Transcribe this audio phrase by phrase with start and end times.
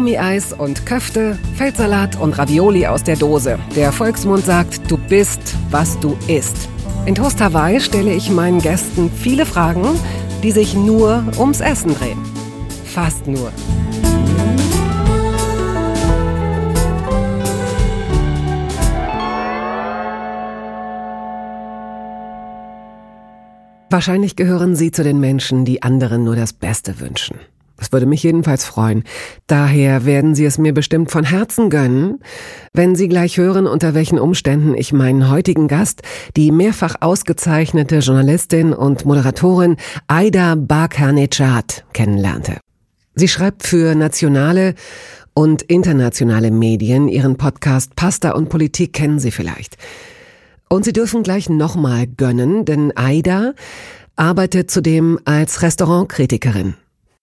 [0.00, 3.58] Gummieis und Köfte, Feldsalat und Ravioli aus der Dose.
[3.76, 6.70] Der Volksmund sagt, du bist, was du isst.
[7.04, 9.84] In Toast Hawaii stelle ich meinen Gästen viele Fragen,
[10.42, 12.18] die sich nur ums Essen drehen.
[12.86, 13.52] Fast nur.
[23.90, 27.36] Wahrscheinlich gehören Sie zu den Menschen, die anderen nur das Beste wünschen.
[27.80, 29.04] Das würde mich jedenfalls freuen.
[29.46, 32.20] Daher werden Sie es mir bestimmt von Herzen gönnen,
[32.74, 36.02] wenn Sie gleich hören, unter welchen Umständen ich meinen heutigen Gast,
[36.36, 39.76] die mehrfach ausgezeichnete Journalistin und Moderatorin
[40.06, 42.58] Aida Barkanechat kennenlernte.
[43.14, 44.74] Sie schreibt für nationale
[45.32, 47.08] und internationale Medien.
[47.08, 49.78] Ihren Podcast Pasta und Politik kennen Sie vielleicht.
[50.68, 53.54] Und Sie dürfen gleich nochmal gönnen, denn Aida
[54.16, 56.74] arbeitet zudem als Restaurantkritikerin.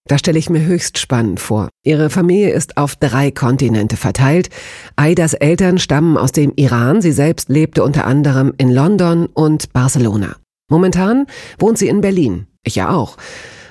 [0.07, 1.68] Da stelle ich mir höchst spannend vor.
[1.84, 4.49] Ihre Familie ist auf drei Kontinente verteilt.
[4.95, 7.01] Aidas Eltern stammen aus dem Iran.
[7.01, 10.37] Sie selbst lebte unter anderem in London und Barcelona.
[10.70, 11.27] Momentan
[11.59, 12.48] wohnt sie in Berlin.
[12.63, 13.17] Ich ja auch.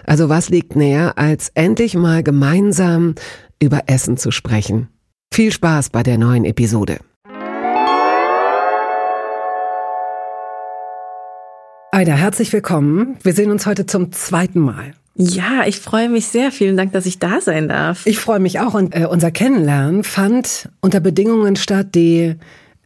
[0.05, 3.15] Also was liegt näher, als endlich mal gemeinsam
[3.61, 4.89] über Essen zu sprechen?
[5.33, 6.99] Viel Spaß bei der neuen Episode.
[11.93, 13.17] Aida, herzlich willkommen.
[13.23, 14.93] Wir sehen uns heute zum zweiten Mal.
[15.17, 16.53] Ja, ich freue mich sehr.
[16.53, 18.07] Vielen Dank, dass ich da sein darf.
[18.07, 18.75] Ich freue mich auch.
[18.75, 22.37] Und äh, unser Kennenlernen fand unter Bedingungen statt, die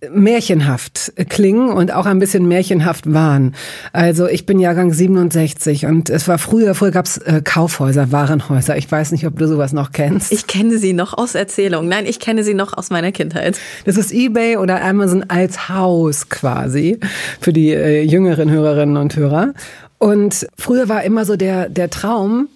[0.09, 3.55] märchenhaft klingen und auch ein bisschen märchenhaft waren.
[3.93, 8.77] Also ich bin Jahrgang 67 und es war früher, früher gab's äh, Kaufhäuser, Warenhäuser.
[8.79, 10.33] Ich weiß nicht, ob du sowas noch kennst.
[10.33, 11.89] Ich kenne sie noch aus Erzählung.
[11.89, 13.59] Nein, ich kenne sie noch aus meiner Kindheit.
[13.85, 16.99] Das ist eBay oder Amazon als Haus quasi
[17.41, 19.53] für die äh, jüngeren Hörerinnen und Hörer.
[20.01, 22.49] Und früher war immer so der, der Traum,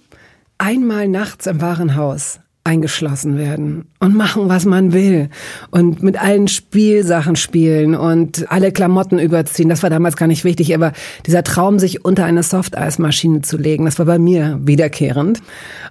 [0.57, 5.29] einmal nachts im Warenhaus eingeschlossen werden und machen, was man will
[5.71, 9.69] und mit allen Spielsachen spielen und alle Klamotten überziehen.
[9.69, 10.93] Das war damals gar nicht wichtig, aber
[11.27, 15.43] dieser Traum, sich unter eine Softeismaschine zu legen, das war bei mir wiederkehrend.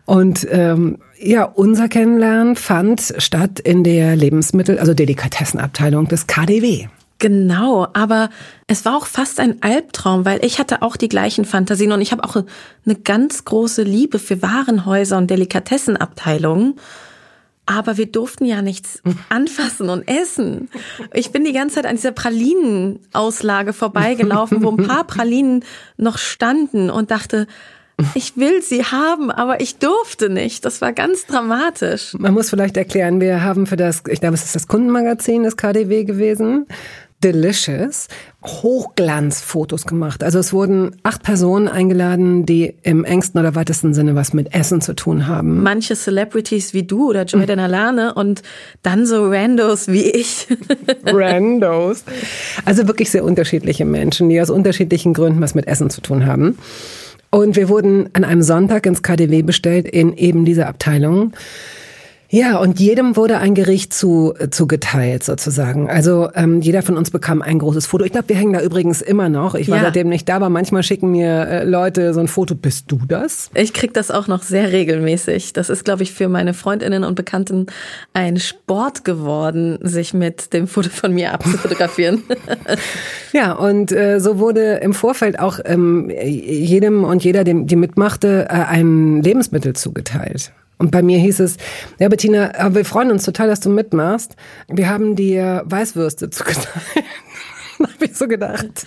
[0.05, 6.87] Und ähm, ja, unser Kennenlernen fand statt in der Lebensmittel, also Delikatessenabteilung des KDW.
[7.23, 8.29] Genau, aber
[8.67, 12.11] es war auch fast ein Albtraum, weil ich hatte auch die gleichen Fantasien und ich
[12.11, 16.75] habe auch eine ganz große Liebe für Warenhäuser und Delikatessenabteilungen.
[17.65, 20.67] Aber wir durften ja nichts anfassen und essen.
[21.13, 25.63] Ich bin die ganze Zeit an dieser Pralinenauslage vorbeigelaufen, wo ein paar Pralinen
[25.95, 27.47] noch standen und dachte,
[28.15, 30.65] ich will sie haben, aber ich durfte nicht.
[30.65, 32.15] Das war ganz dramatisch.
[32.17, 35.57] Man muss vielleicht erklären, wir haben für das, ich glaube, es ist das Kundenmagazin des
[35.57, 36.65] KDW gewesen,
[37.23, 38.07] Delicious
[38.45, 40.23] Hochglanzfotos gemacht.
[40.23, 44.81] Also es wurden acht Personen eingeladen, die im engsten oder weitesten Sinne was mit Essen
[44.81, 45.63] zu tun haben.
[45.63, 48.41] Manche Celebrities wie du oder Joy Denalane und
[48.81, 50.47] dann so Randos wie ich.
[51.05, 52.03] Randos.
[52.65, 56.57] Also wirklich sehr unterschiedliche Menschen, die aus unterschiedlichen Gründen was mit Essen zu tun haben.
[57.29, 61.33] Und wir wurden an einem Sonntag ins KDW bestellt in eben dieser Abteilung.
[62.33, 65.87] Ja, und jedem wurde ein Gericht zu, äh, zugeteilt sozusagen.
[65.87, 68.05] Also ähm, jeder von uns bekam ein großes Foto.
[68.05, 69.53] Ich glaube, wir hängen da übrigens immer noch.
[69.53, 69.83] Ich war ja.
[69.83, 72.55] seitdem nicht da, aber manchmal schicken mir äh, Leute so ein Foto.
[72.55, 73.51] Bist du das?
[73.53, 75.53] Ich krieg das auch noch sehr regelmäßig.
[75.53, 77.67] Das ist, glaube ich, für meine Freundinnen und Bekannten
[78.13, 82.23] ein Sport geworden, sich mit dem Foto von mir abzufotografieren.
[83.31, 88.47] ja, und äh, so wurde im Vorfeld auch ähm, jedem und jeder, dem, die mitmachte,
[88.49, 90.51] äh, ein Lebensmittel zugeteilt.
[90.77, 91.57] Und bei mir hieß es,
[91.99, 94.35] ja Bettina, wir freuen uns total, dass du mitmachst.
[94.67, 96.67] Wir haben dir Weißwürste zugeteilt.
[97.79, 98.85] habe ich so gedacht.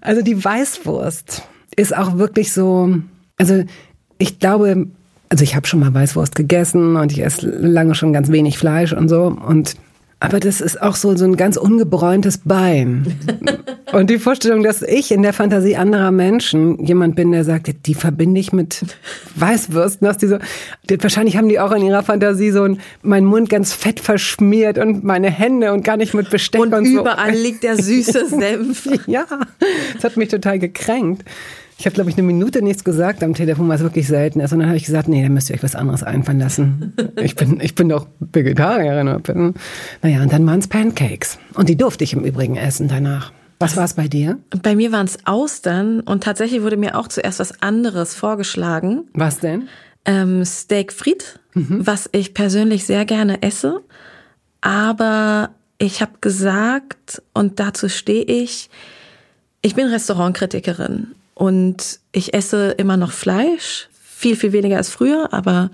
[0.00, 1.42] Also die Weißwurst
[1.76, 2.96] ist auch wirklich so,
[3.36, 3.64] also
[4.18, 4.86] ich glaube,
[5.28, 8.92] also ich habe schon mal Weißwurst gegessen und ich esse lange schon ganz wenig Fleisch
[8.92, 9.76] und so und
[10.20, 13.06] aber das ist auch so, so ein ganz ungebräuntes Bein.
[13.92, 17.94] Und die Vorstellung, dass ich in der Fantasie anderer Menschen jemand bin, der sagt, die
[17.94, 18.84] verbinde ich mit
[19.36, 20.38] Weißwürsten, dass die so,
[21.00, 25.04] wahrscheinlich haben die auch in ihrer Fantasie so ein, mein Mund ganz fett verschmiert und
[25.04, 27.00] meine Hände und gar nicht mit Besteck und, und so.
[27.00, 28.88] überall liegt der süße Senf.
[29.06, 29.24] ja,
[29.94, 31.24] das hat mich total gekränkt.
[31.80, 34.52] Ich habe, glaube ich, eine Minute nichts gesagt am Telefon, was wirklich selten ist.
[34.52, 36.92] Und dann habe ich gesagt, nee, da müsst ihr euch was anderes einfallen lassen.
[37.18, 39.22] Ich bin, ich bin doch Vegetarierin.
[39.22, 39.54] Bin,
[40.02, 41.38] naja, und dann waren es Pancakes.
[41.54, 43.32] Und die durfte ich im Übrigen essen danach.
[43.58, 44.38] Was war es bei dir?
[44.62, 49.08] Bei mir waren es Austern und tatsächlich wurde mir auch zuerst was anderes vorgeschlagen.
[49.14, 49.68] Was denn?
[50.04, 51.86] Ähm, Steak Fried, mhm.
[51.86, 53.80] was ich persönlich sehr gerne esse.
[54.60, 58.70] Aber ich habe gesagt, und dazu stehe ich,
[59.60, 61.08] ich bin Restaurantkritikerin
[61.38, 65.70] und ich esse immer noch Fleisch, viel, viel weniger als früher, aber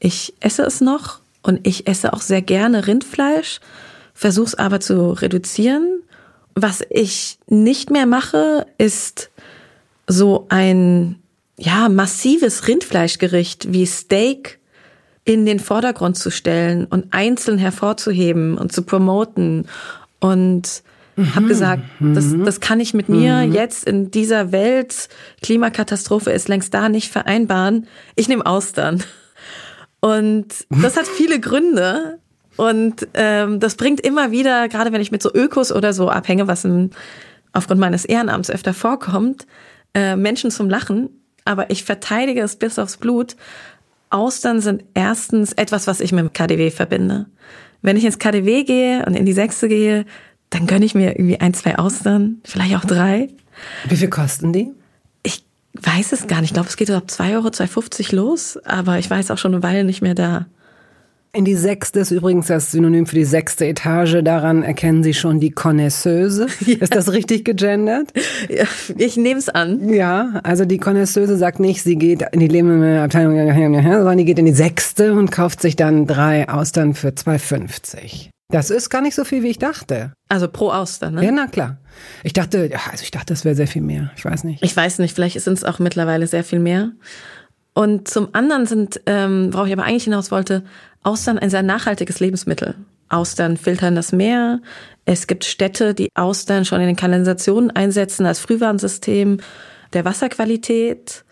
[0.00, 1.20] ich esse es noch.
[1.42, 3.60] Und ich esse auch sehr gerne Rindfleisch,
[4.14, 6.00] versuche es aber zu reduzieren.
[6.54, 9.30] Was ich nicht mehr mache, ist
[10.06, 11.16] so ein
[11.58, 14.60] ja massives Rindfleischgericht wie Steak
[15.26, 19.68] in den Vordergrund zu stellen und einzeln hervorzuheben und zu promoten
[20.20, 20.82] und
[21.22, 21.34] mhm.
[21.34, 22.44] habe gesagt, das, mhm.
[22.44, 23.52] das kann ich mit mir mhm.
[23.52, 25.08] jetzt in dieser Welt,
[25.42, 27.86] Klimakatastrophe ist längst da, nicht vereinbaren.
[28.14, 29.02] Ich nehme Austern.
[30.00, 32.18] Und das hat viele Gründe.
[32.56, 36.48] Und ähm, das bringt immer wieder, gerade wenn ich mit so Ökos oder so abhänge,
[36.48, 36.90] was im,
[37.52, 39.46] aufgrund meines Ehrenamts öfter vorkommt,
[39.94, 41.08] äh, Menschen zum Lachen.
[41.44, 43.36] Aber ich verteidige es bis aufs Blut.
[44.10, 47.26] Austern sind erstens etwas, was ich mit dem KDW verbinde.
[47.80, 50.04] Wenn ich ins KDW gehe und in die Sechste gehe,
[50.52, 53.28] dann gönne ich mir irgendwie ein, zwei Austern, vielleicht auch drei.
[53.88, 54.70] Wie viel kosten die?
[55.22, 55.44] Ich
[55.80, 56.50] weiß es gar nicht.
[56.50, 59.54] Ich glaube, es geht so ab zwei Euro, 2,50 los, aber ich weiß auch schon
[59.54, 60.46] eine Weile nicht mehr da.
[61.34, 64.18] In die sechste ist übrigens das Synonym für die sechste Etage.
[64.22, 66.46] Daran erkennen Sie schon die Connoisseuse.
[66.66, 66.76] Ja.
[66.80, 68.12] Ist das richtig gegendert?
[68.50, 68.64] Ja,
[68.98, 69.88] ich nehme es an.
[69.88, 74.44] Ja, also die Connoisseuse sagt nicht, sie geht in die Lebensmittelabteilung, sondern die geht in
[74.44, 78.31] die sechste und kauft sich dann drei Austern für 2,50.
[78.52, 80.12] Das ist gar nicht so viel, wie ich dachte.
[80.28, 81.24] Also pro Auster, ne?
[81.24, 81.78] Ja, na klar.
[82.22, 84.12] Ich dachte, ja, also ich dachte, das wäre sehr viel mehr.
[84.16, 84.62] Ich weiß nicht.
[84.62, 86.92] Ich weiß nicht, vielleicht sind es auch mittlerweile sehr viel mehr.
[87.74, 90.64] Und zum anderen sind, ähm, worauf ich aber eigentlich hinaus wollte,
[91.02, 92.74] Austern ein sehr nachhaltiges Lebensmittel.
[93.08, 94.60] Austern filtern das Meer.
[95.04, 99.38] Es gibt Städte, die Austern schon in den Kanalisationen einsetzen als Frühwarnsystem
[99.92, 101.24] der Wasserqualität.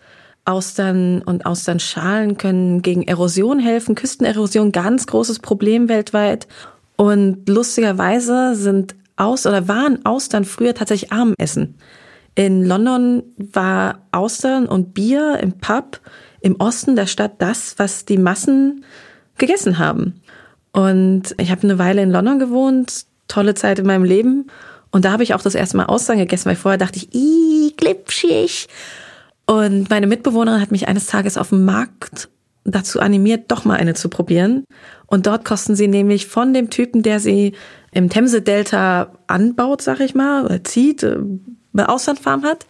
[0.43, 3.93] Austern und Austernschalen können gegen Erosion helfen.
[3.93, 6.47] Küstenerosion, ganz großes Problem weltweit.
[7.01, 11.73] Und lustigerweise sind aus oder waren Austern früher tatsächlich Armenessen.
[12.35, 15.99] In London war Austern und Bier im Pub
[16.41, 18.85] im Osten der Stadt das, was die Massen
[19.39, 20.21] gegessen haben.
[20.73, 24.51] Und ich habe eine Weile in London gewohnt, tolle Zeit in meinem Leben.
[24.91, 27.73] Und da habe ich auch das erste Mal Austern gegessen, weil vorher dachte ich, ih,
[27.77, 28.67] glitschig.
[29.47, 32.29] Und meine Mitbewohnerin hat mich eines Tages auf dem Markt
[32.63, 34.65] dazu animiert, doch mal eine zu probieren.
[35.11, 37.51] Und dort kosten sie nämlich von dem Typen, der sie
[37.91, 41.17] im Themse-Delta anbaut, sag ich mal, oder zieht, äh,
[41.73, 42.65] eine Auslandfarm hat,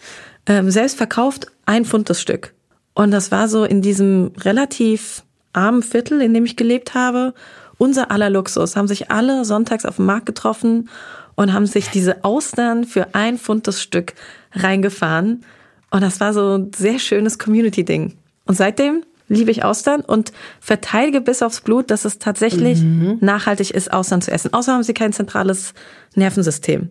[0.47, 2.55] ähm, selbst verkauft, ein Pfund das Stück.
[2.95, 5.21] Und das war so in diesem relativ
[5.53, 7.35] armen Viertel, in dem ich gelebt habe,
[7.77, 8.75] unser aller Luxus.
[8.75, 10.89] Haben sich alle sonntags auf dem Markt getroffen
[11.35, 14.15] und haben sich diese Austern für ein Pfund das Stück
[14.53, 15.45] reingefahren.
[15.91, 18.17] Und das war so ein sehr schönes Community-Ding.
[18.47, 23.17] Und seitdem liebe ich Austern und verteidige bis aufs Blut, dass es tatsächlich mhm.
[23.21, 24.53] nachhaltig ist, Austern zu essen.
[24.53, 25.73] Außer haben sie kein zentrales
[26.15, 26.89] Nervensystem.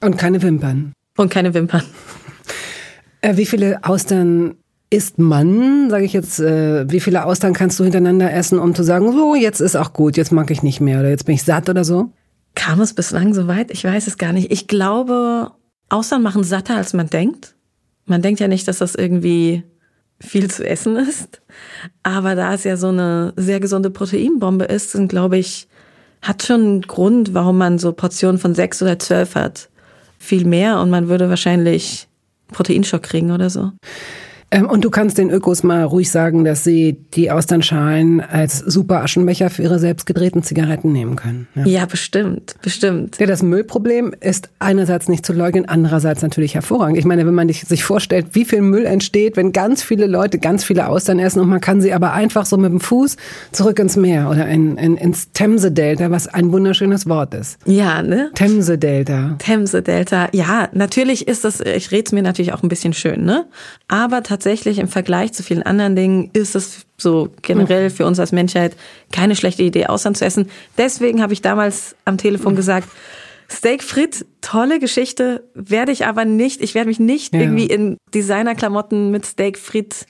[0.00, 0.92] Und keine Wimpern.
[1.16, 1.82] Und keine Wimpern.
[3.20, 4.56] Äh, wie viele Austern
[4.90, 8.82] isst man, sage ich jetzt, äh, wie viele Austern kannst du hintereinander essen, um zu
[8.82, 11.42] sagen, so, jetzt ist auch gut, jetzt mag ich nicht mehr oder jetzt bin ich
[11.42, 12.12] satt oder so?
[12.54, 13.70] Kam es bislang so weit?
[13.70, 14.50] Ich weiß es gar nicht.
[14.50, 15.50] Ich glaube,
[15.88, 17.54] Austern machen satter, als man denkt.
[18.06, 19.64] Man denkt ja nicht, dass das irgendwie
[20.20, 21.40] viel zu essen ist.
[22.02, 25.68] Aber da es ja so eine sehr gesunde Proteinbombe ist, dann glaube ich,
[26.22, 29.68] hat schon einen Grund, warum man so Portionen von sechs oder zwölf hat.
[30.18, 32.08] Viel mehr und man würde wahrscheinlich
[32.48, 33.72] Proteinschock kriegen oder so.
[34.50, 39.02] Ähm, und du kannst den Ökos mal ruhig sagen, dass sie die Austernschalen als super
[39.02, 41.48] Aschenbecher für ihre selbst gedrehten Zigaretten nehmen können.
[41.54, 43.18] Ja, ja bestimmt, bestimmt.
[43.18, 46.96] Ja, das Müllproblem ist einerseits nicht zu leugnen, andererseits natürlich hervorragend.
[46.96, 50.62] Ich meine, wenn man sich vorstellt, wie viel Müll entsteht, wenn ganz viele Leute ganz
[50.62, 53.16] viele Austern essen und man kann sie aber einfach so mit dem Fuß
[53.50, 57.58] zurück ins Meer oder in, in, ins Themse-Delta, was ein wunderschönes Wort ist.
[57.66, 58.30] Ja, ne?
[58.34, 59.36] Themse-Delta.
[59.38, 60.28] Themse-Delta.
[60.32, 63.46] Ja, natürlich ist das, ich rede es mir natürlich auch ein bisschen schön, ne?
[63.88, 68.32] Aber tatsächlich im Vergleich zu vielen anderen Dingen ist es so generell für uns als
[68.32, 68.76] Menschheit
[69.10, 70.50] keine schlechte Idee, Ausland zu essen.
[70.76, 72.56] Deswegen habe ich damals am Telefon mhm.
[72.56, 72.88] gesagt,
[73.50, 77.40] Steak Frit, tolle Geschichte, werde ich aber nicht, ich werde mich nicht ja.
[77.40, 80.04] irgendwie in Designerklamotten mit Steak Frit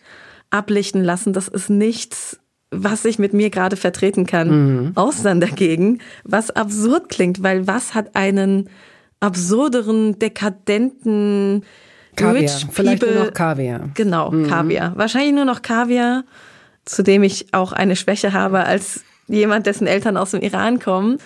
[0.51, 1.33] ablichten lassen.
[1.33, 2.41] Das ist nichts,
[2.73, 4.49] was ich mit mir gerade vertreten kann.
[4.87, 4.93] Mhm.
[4.97, 8.71] Ausland dagegen, was absurd klingt, weil was hat einen
[9.21, 11.63] absurderen, dekadenten,
[12.17, 12.43] Kaviar.
[12.43, 13.91] Rich Vielleicht people, nur noch Kaviar.
[13.95, 14.49] Genau, mhm.
[14.49, 14.93] Kaviar.
[14.97, 16.25] Wahrscheinlich nur noch Kaviar,
[16.85, 21.19] zu dem ich auch eine Schwäche habe als jemand, dessen Eltern aus dem Iran kommen.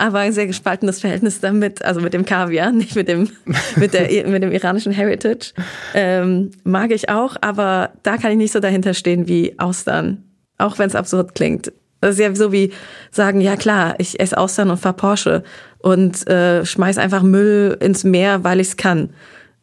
[0.00, 3.30] Aber ein sehr gespaltenes Verhältnis damit, also mit dem Kaviar, nicht mit dem,
[3.76, 5.52] mit der, mit dem iranischen Heritage.
[5.94, 10.24] Ähm, mag ich auch, aber da kann ich nicht so dahinter stehen wie Austern.
[10.56, 11.72] Auch wenn es absurd klingt.
[12.00, 12.72] Das ist ja so wie
[13.10, 15.42] sagen, ja klar, ich esse Austern und fahr Porsche
[15.78, 19.10] und äh, schmeiß einfach Müll ins Meer, weil ich es kann.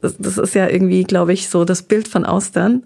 [0.02, 2.84] Das, das ist ja irgendwie, glaube ich, so das Bild von Austern.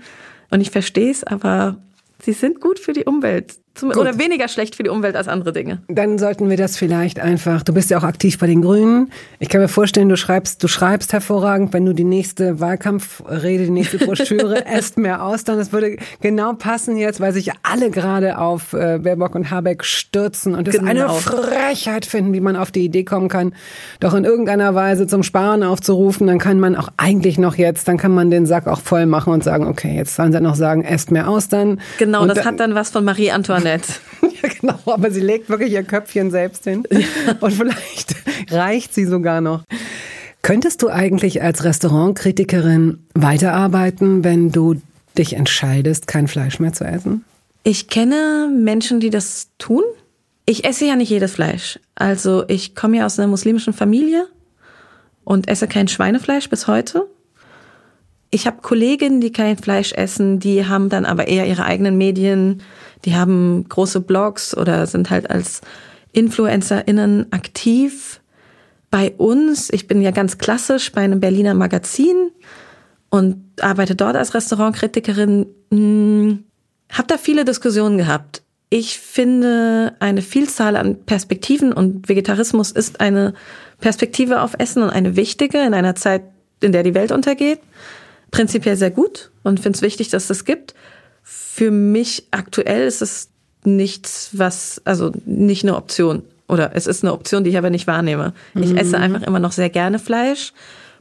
[0.49, 1.77] Und ich verstehe es, aber
[2.21, 3.55] sie sind gut für die Umwelt.
[3.79, 5.81] Zum, oder weniger schlecht für die Umwelt als andere Dinge.
[5.87, 7.63] Dann sollten wir das vielleicht einfach.
[7.63, 9.11] Du bist ja auch aktiv bei den Grünen.
[9.39, 13.69] Ich kann mir vorstellen, du schreibst, du schreibst hervorragend, wenn du die nächste Wahlkampfrede, die
[13.69, 18.37] nächste Broschüre esst mehr aus, dann das würde genau passen jetzt, weil sich alle gerade
[18.37, 20.89] auf äh, Baerbock und Habeck stürzen und es genau.
[20.89, 23.53] eine Frechheit finden, wie man auf die Idee kommen kann,
[23.99, 26.27] doch in irgendeiner Weise zum Sparen aufzurufen.
[26.27, 29.33] Dann kann man auch eigentlich noch jetzt, dann kann man den Sack auch voll machen
[29.33, 31.79] und sagen, okay, jetzt sollen sie noch sagen, esst mehr aus dann.
[31.97, 33.68] Genau, und das hat dann was von Marie Antoinette.
[34.21, 36.83] ja, genau, aber sie legt wirklich ihr Köpfchen selbst hin.
[37.39, 38.15] Und vielleicht
[38.51, 39.63] reicht sie sogar noch.
[40.41, 44.81] Könntest du eigentlich als Restaurantkritikerin weiterarbeiten, wenn du
[45.17, 47.25] dich entscheidest, kein Fleisch mehr zu essen?
[47.63, 49.83] Ich kenne Menschen, die das tun.
[50.45, 51.79] Ich esse ja nicht jedes Fleisch.
[51.95, 54.27] Also ich komme ja aus einer muslimischen Familie
[55.23, 57.05] und esse kein Schweinefleisch bis heute.
[58.31, 62.61] Ich habe Kolleginnen, die kein Fleisch essen, die haben dann aber eher ihre eigenen Medien,
[63.05, 65.61] die haben große Blogs oder sind halt als
[66.11, 68.21] InfluencerInnen aktiv.
[68.91, 72.31] Bei uns, ich bin ja ganz klassisch bei einem Berliner Magazin
[73.09, 76.43] und arbeite dort als Restaurantkritikerin, hm,
[76.91, 78.41] habe da viele Diskussionen gehabt.
[78.71, 83.33] Ich finde eine Vielzahl an Perspektiven und Vegetarismus ist eine
[83.79, 86.23] Perspektive auf Essen und eine wichtige in einer Zeit,
[86.61, 87.59] in der die Welt untergeht.
[88.31, 90.75] Prinzipiell sehr gut und finde es wichtig, dass es das gibt.
[91.59, 93.31] Für mich aktuell ist es
[93.65, 96.23] nichts, was, also nicht eine Option.
[96.47, 98.31] Oder es ist eine Option, die ich aber nicht wahrnehme.
[98.55, 99.03] Ich esse mhm.
[99.03, 100.53] einfach immer noch sehr gerne Fleisch,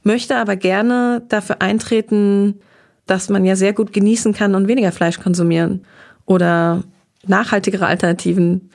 [0.02, 2.58] möchte aber gerne dafür eintreten,
[3.06, 5.84] dass man ja sehr gut genießen kann und weniger Fleisch konsumieren.
[6.26, 6.82] Oder
[7.24, 8.70] nachhaltigere Alternativen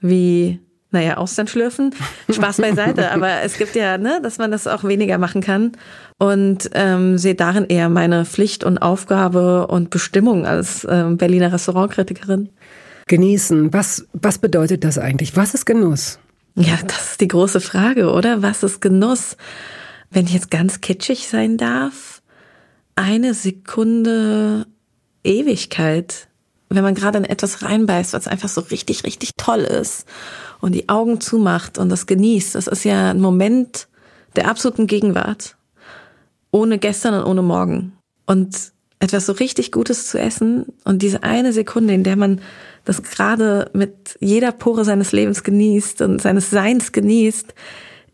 [0.00, 0.58] wie,
[0.96, 1.94] naja, Austern schlürfen.
[2.30, 5.72] Spaß beiseite, aber es gibt ja, ne, dass man das auch weniger machen kann.
[6.18, 12.48] Und ähm, sehe darin eher meine Pflicht und Aufgabe und Bestimmung als ähm, Berliner Restaurantkritikerin.
[13.06, 15.36] Genießen, was, was bedeutet das eigentlich?
[15.36, 16.18] Was ist Genuss?
[16.54, 18.42] Ja, das ist die große Frage, oder?
[18.42, 19.36] Was ist Genuss?
[20.10, 22.22] Wenn ich jetzt ganz kitschig sein darf,
[22.94, 24.66] eine Sekunde
[25.22, 26.28] Ewigkeit
[26.68, 30.06] wenn man gerade in etwas reinbeißt, was einfach so richtig, richtig toll ist
[30.60, 33.88] und die Augen zumacht und das genießt, das ist ja ein Moment
[34.34, 35.56] der absoluten Gegenwart.
[36.50, 37.92] Ohne gestern und ohne morgen.
[38.26, 42.40] Und etwas so richtig Gutes zu essen und diese eine Sekunde, in der man
[42.84, 47.54] das gerade mit jeder Pore seines Lebens genießt und seines Seins genießt,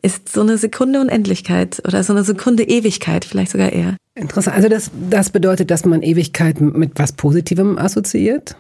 [0.02, 3.96] ist so eine Sekunde Unendlichkeit oder so eine Sekunde Ewigkeit, vielleicht sogar eher.
[4.14, 4.56] Interessant.
[4.56, 8.56] Also das, das bedeutet, dass man Ewigkeit mit was Positivem assoziiert?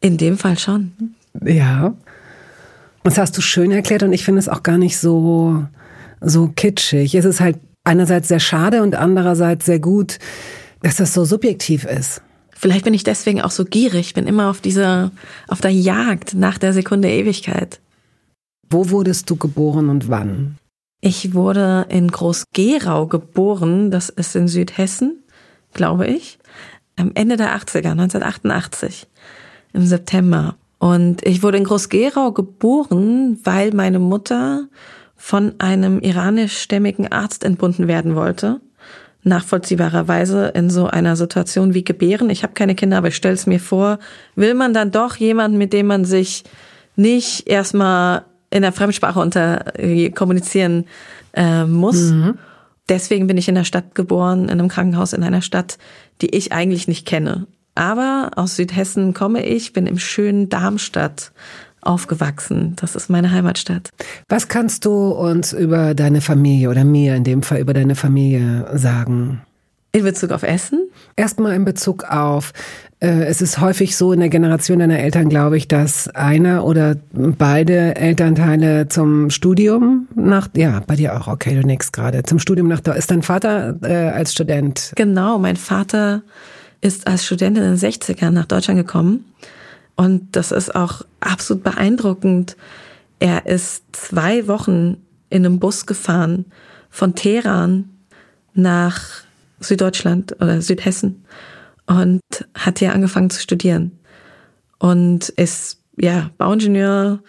[0.00, 0.92] In dem Fall schon.
[1.44, 1.94] Ja.
[3.04, 5.64] Das hast du schön erklärt und ich finde es auch gar nicht so,
[6.20, 7.14] so kitschig.
[7.14, 10.18] Es ist halt einerseits sehr schade und andererseits sehr gut,
[10.82, 12.22] dass das so subjektiv ist.
[12.52, 15.12] Vielleicht bin ich deswegen auch so gierig, bin immer auf dieser,
[15.48, 17.80] auf der Jagd nach der Sekunde Ewigkeit.
[18.68, 20.58] Wo wurdest du geboren und wann?
[21.00, 25.22] Ich wurde in Groß-Gerau geboren, das ist in Südhessen,
[25.72, 26.38] glaube ich,
[26.96, 29.06] am Ende der 80er, 1988,
[29.72, 30.56] im September.
[30.78, 34.68] Und ich wurde in Groß-Gerau geboren, weil meine Mutter
[35.16, 38.60] von einem iranischstämmigen Arzt entbunden werden wollte.
[39.22, 42.30] Nachvollziehbarerweise in so einer Situation wie Gebären.
[42.30, 43.98] Ich habe keine Kinder, aber ich stelle es mir vor,
[44.34, 46.44] will man dann doch jemanden, mit dem man sich
[46.96, 50.86] nicht erstmal in der Fremdsprache unter äh, kommunizieren
[51.32, 52.10] äh, muss.
[52.10, 52.38] Mhm.
[52.88, 55.78] Deswegen bin ich in der Stadt geboren, in einem Krankenhaus in einer Stadt,
[56.20, 57.46] die ich eigentlich nicht kenne.
[57.76, 61.32] Aber aus Südhessen komme ich, bin im schönen Darmstadt
[61.82, 62.74] aufgewachsen.
[62.76, 63.90] Das ist meine Heimatstadt.
[64.28, 68.66] Was kannst du uns über deine Familie oder mir in dem Fall über deine Familie
[68.74, 69.42] sagen?
[69.92, 70.88] In Bezug auf Essen?
[71.16, 72.52] Erstmal in Bezug auf,
[73.00, 76.96] äh, es ist häufig so in der Generation deiner Eltern, glaube ich, dass einer oder
[77.12, 82.68] beide Elternteile zum Studium nach, ja, bei dir auch, okay, du nix gerade, zum Studium
[82.68, 84.92] nach, ist dein Vater äh, als Student?
[84.94, 86.22] Genau, mein Vater
[86.80, 89.24] ist als Student in den 60ern nach Deutschland gekommen.
[89.96, 92.56] Und das ist auch absolut beeindruckend.
[93.18, 94.98] Er ist zwei Wochen
[95.30, 96.46] in einem Bus gefahren
[96.90, 97.90] von Teheran
[98.54, 99.24] nach
[99.60, 101.24] Süddeutschland oder Südhessen
[101.86, 102.20] und
[102.54, 103.98] hat hier angefangen zu studieren
[104.78, 107.20] und ist ja Bauingenieur,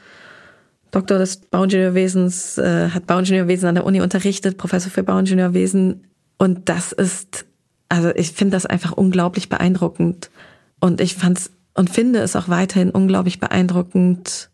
[0.92, 6.08] Doktor des Bauingenieurwesens, äh, hat Bauingenieurwesen an der Uni unterrichtet, Professor für Bauingenieurwesen
[6.38, 7.46] und das ist
[7.90, 10.32] also ich finde das einfach unglaublich beeindruckend
[10.80, 14.50] und ich fand's und finde es auch weiterhin unglaublich beeindruckend,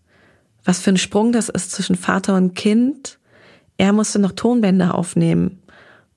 [0.65, 3.19] was für ein Sprung das ist zwischen Vater und Kind.
[3.77, 5.61] Er musste noch Tonbänder aufnehmen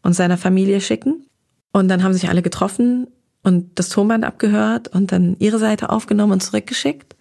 [0.02, 1.26] und seiner Familie schicken
[1.72, 3.06] und dann haben sich alle getroffen
[3.42, 7.16] und das Tonband abgehört und dann ihre Seite aufgenommen und zurückgeschickt.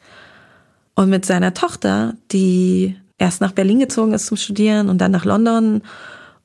[0.96, 5.26] Und mit seiner Tochter, die erst nach Berlin gezogen ist zum Studieren und dann nach
[5.26, 5.82] London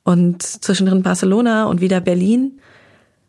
[0.03, 2.59] und zwischendrin Barcelona und wieder Berlin,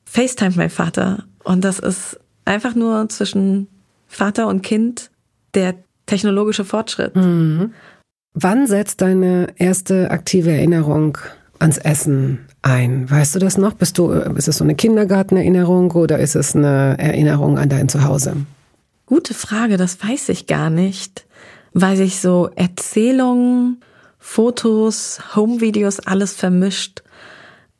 [0.05, 1.25] FaceTime mein Vater.
[1.43, 3.67] Und das ist einfach nur zwischen
[4.07, 5.11] Vater und Kind
[5.55, 5.75] der
[6.07, 7.17] technologische Fortschritt.
[7.17, 7.73] Mhm.
[8.35, 11.19] Wann setzt deine erste aktive Erinnerung
[11.59, 13.09] ans Essen ein?
[13.09, 13.75] Weißt du das noch?
[13.75, 18.37] Bist du, ist es so eine Kindergartenerinnerung oder ist es eine Erinnerung an dein Zuhause?
[19.07, 21.27] Gute Frage, das weiß ich gar nicht,
[21.73, 23.81] weil sich so Erzählungen,
[24.19, 27.03] Fotos, Homevideos alles vermischt.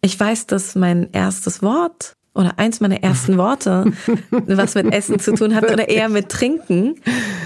[0.03, 3.93] Ich weiß, dass mein erstes Wort oder eins meiner ersten Worte,
[4.31, 6.95] was mit Essen zu tun hat oder eher mit Trinken,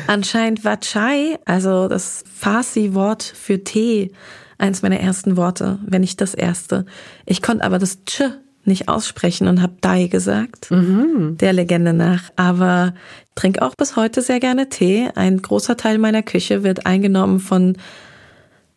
[0.06, 4.12] anscheinend war Chai, also das Farsi-Wort für Tee,
[4.60, 6.86] eins meiner ersten Worte, wenn nicht das erste.
[7.26, 8.22] Ich konnte aber das Ch
[8.64, 11.36] nicht aussprechen und habe Dai gesagt, mhm.
[11.38, 12.24] der Legende nach.
[12.36, 12.94] Aber
[13.34, 15.08] trinke auch bis heute sehr gerne Tee.
[15.14, 17.76] Ein großer Teil meiner Küche wird eingenommen von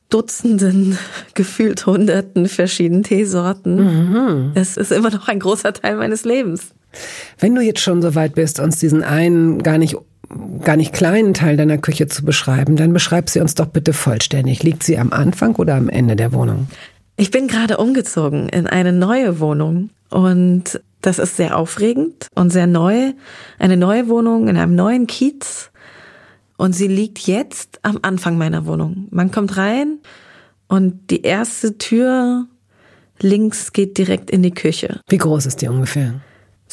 [0.09, 0.97] Dutzenden,
[1.33, 3.75] gefühlt Hunderten verschiedenen Teesorten.
[3.75, 4.51] Mhm.
[4.55, 6.73] Es ist immer noch ein großer Teil meines Lebens.
[7.39, 9.97] Wenn du jetzt schon so weit bist, uns diesen einen gar nicht
[10.63, 14.63] gar nicht kleinen Teil deiner Küche zu beschreiben, dann beschreib sie uns doch bitte vollständig.
[14.63, 16.67] Liegt sie am Anfang oder am Ende der Wohnung?
[17.15, 22.67] Ich bin gerade umgezogen in eine neue Wohnung und das ist sehr aufregend und sehr
[22.67, 23.13] neu.
[23.59, 25.69] Eine neue Wohnung in einem neuen Kiez
[26.57, 29.07] und sie liegt jetzt am Anfang meiner Wohnung.
[29.11, 29.99] Man kommt rein
[30.67, 32.47] und die erste Tür
[33.19, 35.01] links geht direkt in die Küche.
[35.07, 36.21] Wie groß ist die ungefähr?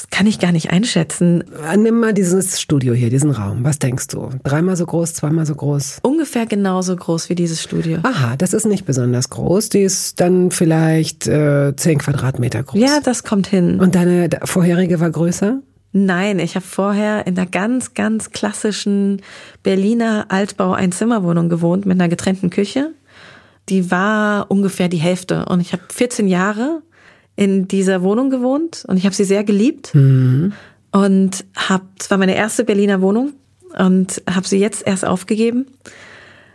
[0.00, 1.44] Das kann ich gar nicht einschätzen.
[1.70, 3.64] Äh, nimm mal dieses Studio hier, diesen Raum.
[3.64, 4.30] Was denkst du?
[4.44, 5.98] Dreimal so groß, zweimal so groß?
[6.02, 7.98] Ungefähr genauso groß wie dieses Studio.
[8.02, 9.68] Aha, das ist nicht besonders groß.
[9.68, 12.80] Die ist dann vielleicht äh, 10 Quadratmeter groß.
[12.80, 13.78] Ja, das kommt hin.
[13.78, 15.60] Und deine vorherige war größer?
[15.92, 19.20] Nein, ich habe vorher in einer ganz, ganz klassischen
[19.62, 22.92] Berliner Altbau-Einzimmerwohnung gewohnt mit einer getrennten Küche.
[23.68, 25.44] Die war ungefähr die Hälfte.
[25.44, 26.80] Und ich habe 14 Jahre
[27.36, 30.52] in dieser Wohnung gewohnt und ich habe sie sehr geliebt mhm.
[30.92, 33.32] und habe zwar meine erste Berliner Wohnung
[33.78, 35.66] und habe sie jetzt erst aufgegeben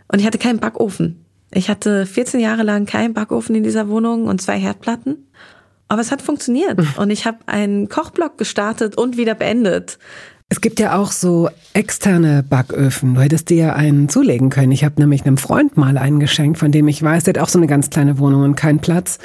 [0.08, 1.24] und ich hatte keinen Backofen.
[1.52, 5.26] Ich hatte 14 Jahre lang keinen Backofen in dieser Wohnung und zwei Herdplatten.
[5.88, 9.98] Aber es hat funktioniert und ich habe einen Kochblock gestartet und wieder beendet.
[10.48, 13.14] Es gibt ja auch so externe Backöfen.
[13.14, 14.70] Du hättest dir ja einen zulegen können.
[14.70, 17.48] Ich habe nämlich einem Freund mal einen geschenkt, von dem ich weiß, der hat auch
[17.48, 19.18] so eine ganz kleine Wohnung und keinen Platz.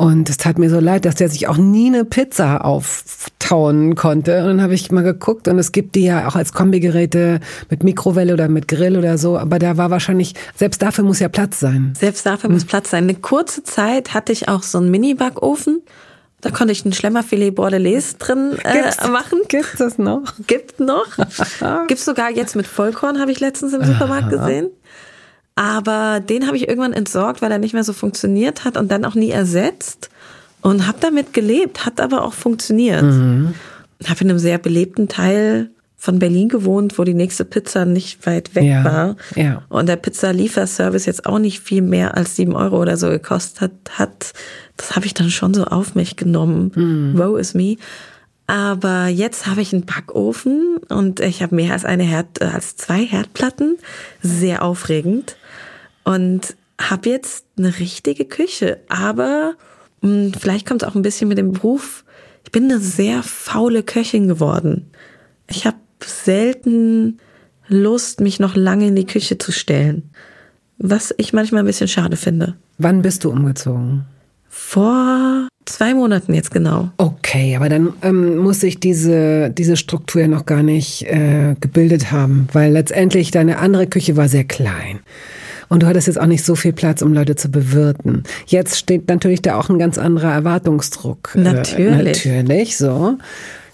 [0.00, 4.40] Und es tat mir so leid, dass der sich auch nie eine Pizza auftauen konnte.
[4.40, 7.82] Und dann habe ich mal geguckt und es gibt die ja auch als Kombigeräte mit
[7.82, 9.36] Mikrowelle oder mit Grill oder so.
[9.36, 11.92] Aber da war wahrscheinlich, selbst dafür muss ja Platz sein.
[11.98, 13.04] Selbst dafür muss Platz sein.
[13.04, 15.82] Eine kurze Zeit hatte ich auch so einen Mini-Backofen.
[16.40, 19.40] Da konnte ich ein Schlemmerfilet Bordelaise drin äh, machen.
[19.48, 20.22] Gibt es noch?
[20.46, 21.08] Gibt noch.
[21.88, 24.70] Gibt sogar jetzt mit Vollkorn, habe ich letztens im Supermarkt gesehen.
[25.54, 29.04] Aber den habe ich irgendwann entsorgt, weil er nicht mehr so funktioniert hat und dann
[29.04, 30.10] auch nie ersetzt.
[30.62, 33.02] Und habe damit gelebt, hat aber auch funktioniert.
[33.02, 33.54] Mhm.
[34.06, 38.54] Habe in einem sehr belebten Teil von Berlin gewohnt, wo die nächste Pizza nicht weit
[38.54, 39.16] weg ja, war.
[39.36, 39.62] Ja.
[39.68, 44.32] Und der Pizza-Lieferservice jetzt auch nicht viel mehr als sieben Euro oder so gekostet hat.
[44.78, 46.72] Das habe ich dann schon so auf mich genommen.
[46.74, 47.18] Mhm.
[47.18, 47.76] Woe is me.
[48.46, 52.76] Aber jetzt habe ich einen Backofen und ich habe mehr als eine Herd, äh, als
[52.76, 53.76] zwei Herdplatten.
[54.22, 55.36] Sehr aufregend
[56.04, 58.78] und habe jetzt eine richtige Küche.
[58.88, 59.54] Aber
[60.00, 62.04] mh, hm, vielleicht kommt es auch ein bisschen mit dem Beruf.
[62.44, 64.90] Ich bin eine sehr faule Köchin geworden.
[65.48, 67.18] Ich habe selten
[67.68, 70.10] Lust, mich noch lange in die Küche zu stellen.
[70.78, 72.56] Was ich manchmal ein bisschen schade finde.
[72.78, 74.06] Wann bist du umgezogen?
[74.48, 76.90] Vor zwei Monaten jetzt genau.
[76.96, 82.10] Okay, aber dann ähm, muss sich diese, diese Struktur ja noch gar nicht äh, gebildet
[82.10, 85.00] haben, weil letztendlich deine andere Küche war sehr klein.
[85.70, 88.24] Und du hattest jetzt auch nicht so viel Platz, um Leute zu bewirten.
[88.46, 91.30] Jetzt steht natürlich da auch ein ganz anderer Erwartungsdruck.
[91.36, 92.26] Natürlich.
[92.26, 93.16] Äh, natürlich, so.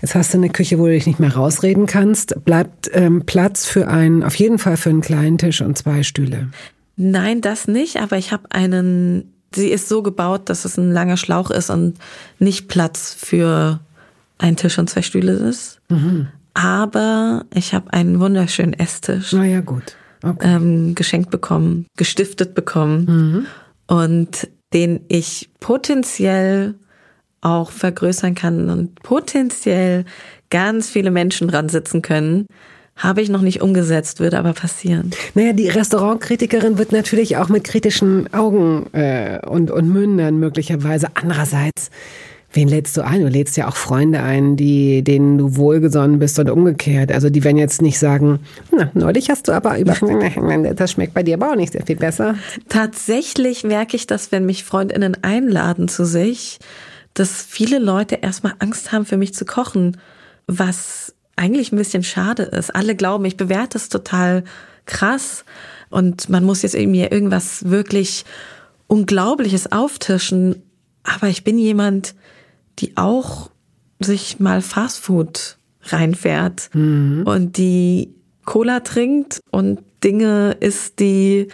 [0.03, 2.45] Jetzt hast du eine Küche, wo du dich nicht mehr rausreden kannst.
[2.45, 6.49] Bleibt ähm, Platz für einen, auf jeden Fall für einen kleinen Tisch und zwei Stühle.
[6.97, 11.17] Nein, das nicht, aber ich habe einen, sie ist so gebaut, dass es ein langer
[11.17, 11.95] Schlauch ist und
[12.39, 13.81] nicht Platz für
[14.37, 15.81] einen Tisch und zwei Stühle ist.
[15.89, 16.29] Mhm.
[16.53, 19.33] Aber ich habe einen wunderschönen Esstisch.
[19.33, 19.97] Na ja, gut
[20.31, 20.55] okay.
[20.57, 23.47] ähm, geschenkt bekommen, gestiftet bekommen mhm.
[23.95, 26.75] und den ich potenziell
[27.41, 30.05] auch vergrößern kann und potenziell
[30.51, 32.47] ganz viele Menschen dran sitzen können.
[32.97, 35.11] Habe ich noch nicht umgesetzt, würde aber passieren.
[35.35, 41.09] Naja, die Restaurantkritikerin wird natürlich auch mit kritischen Augen äh, und, und Mündern möglicherweise.
[41.15, 41.91] Andererseits,
[42.57, 43.21] Wen lädst du ein?
[43.21, 47.12] Du lädst ja auch Freunde ein, die, denen du wohlgesonnen bist und umgekehrt.
[47.12, 48.40] Also die werden jetzt nicht sagen,
[48.75, 49.92] na, neulich hast du aber über,
[50.75, 52.37] das schmeckt bei dir aber auch nicht sehr viel besser.
[52.71, 56.59] Tatsächlich merke ich das, wenn mich Freundinnen einladen zu sich,
[57.12, 59.99] dass viele Leute erstmal Angst haben, für mich zu kochen,
[60.47, 62.75] was eigentlich ein bisschen schade ist.
[62.75, 64.45] Alle glauben, ich bewerte es total
[64.87, 65.45] krass
[65.90, 68.25] und man muss jetzt irgendwie irgendwas wirklich
[68.87, 70.62] Unglaubliches auftischen.
[71.05, 72.14] Aber ich bin jemand,
[72.79, 73.51] die auch
[74.01, 77.23] sich mal Fastfood reinfährt mhm.
[77.25, 81.49] und die Cola trinkt und Dinge isst, die,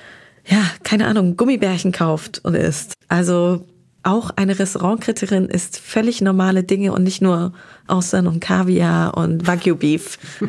[0.47, 2.95] ja, keine Ahnung, Gummibärchen kauft und isst.
[3.09, 3.67] Also
[4.03, 7.53] auch eine Restaurantkritikerin isst völlig normale Dinge und nicht nur
[7.87, 10.19] Austern und Kaviar und Wagyu Beef.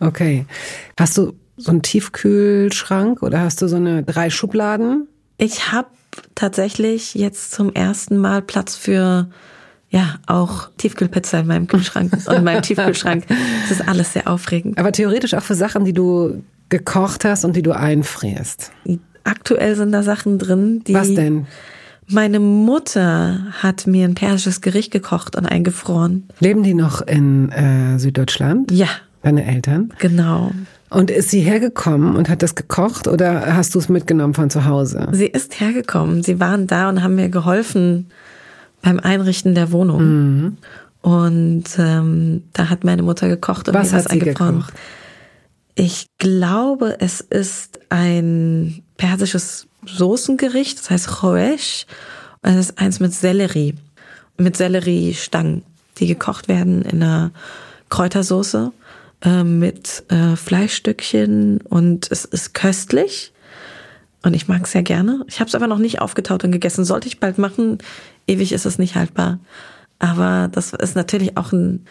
[0.00, 0.46] Okay.
[0.98, 5.08] Hast du so einen Tiefkühlschrank oder hast du so eine drei Schubladen?
[5.38, 5.88] Ich habe
[6.34, 9.28] tatsächlich jetzt zum ersten Mal Platz für
[9.90, 13.24] ja, auch Tiefkühlpizza in meinem Kühlschrank und in meinem Tiefkühlschrank.
[13.28, 14.78] Das ist alles sehr aufregend.
[14.78, 18.72] Aber theoretisch auch für Sachen, die du gekocht hast und die du einfrierst.
[19.24, 20.94] Aktuell sind da Sachen drin, die.
[20.94, 21.46] Was denn?
[22.10, 26.26] Meine Mutter hat mir ein persisches Gericht gekocht und eingefroren.
[26.40, 28.70] Leben die noch in äh, Süddeutschland?
[28.70, 28.88] Ja.
[29.22, 29.92] Deine Eltern?
[29.98, 30.52] Genau.
[30.90, 34.64] Und ist sie hergekommen und hat das gekocht oder hast du es mitgenommen von zu
[34.64, 35.08] Hause?
[35.12, 36.22] Sie ist hergekommen.
[36.22, 38.06] Sie waren da und haben mir geholfen
[38.82, 40.02] beim Einrichten der Wohnung.
[40.02, 40.56] Mhm.
[41.02, 44.56] Und ähm, da hat meine Mutter gekocht und Was mir hat was sie eingefroren.
[44.56, 44.74] gekocht?
[45.74, 51.86] Ich glaube, es ist ein persisches Soßengericht, das heißt Choesh.
[52.42, 53.74] Und es ist eins mit Sellerie,
[54.38, 55.62] mit Selleriestangen,
[55.98, 57.30] die gekocht werden in einer
[57.90, 58.72] Kräutersoße
[59.22, 63.32] äh, mit äh, Fleischstückchen und es ist köstlich.
[64.22, 65.24] Und ich mag es sehr gerne.
[65.28, 66.84] Ich habe es aber noch nicht aufgetaut und gegessen.
[66.84, 67.78] Sollte ich bald machen.
[68.26, 69.38] Ewig ist es nicht haltbar.
[69.98, 71.86] Aber das ist natürlich auch ein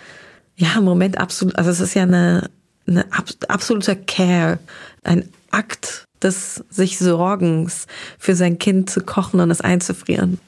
[0.56, 1.58] ja, Moment absolut.
[1.58, 2.50] Also es ist ja eine,
[2.86, 3.06] eine
[3.48, 4.60] absoluter Care,
[5.04, 7.88] ein Akt des sich Sorgens
[8.18, 10.40] für sein Kind zu kochen und es einzufrieren.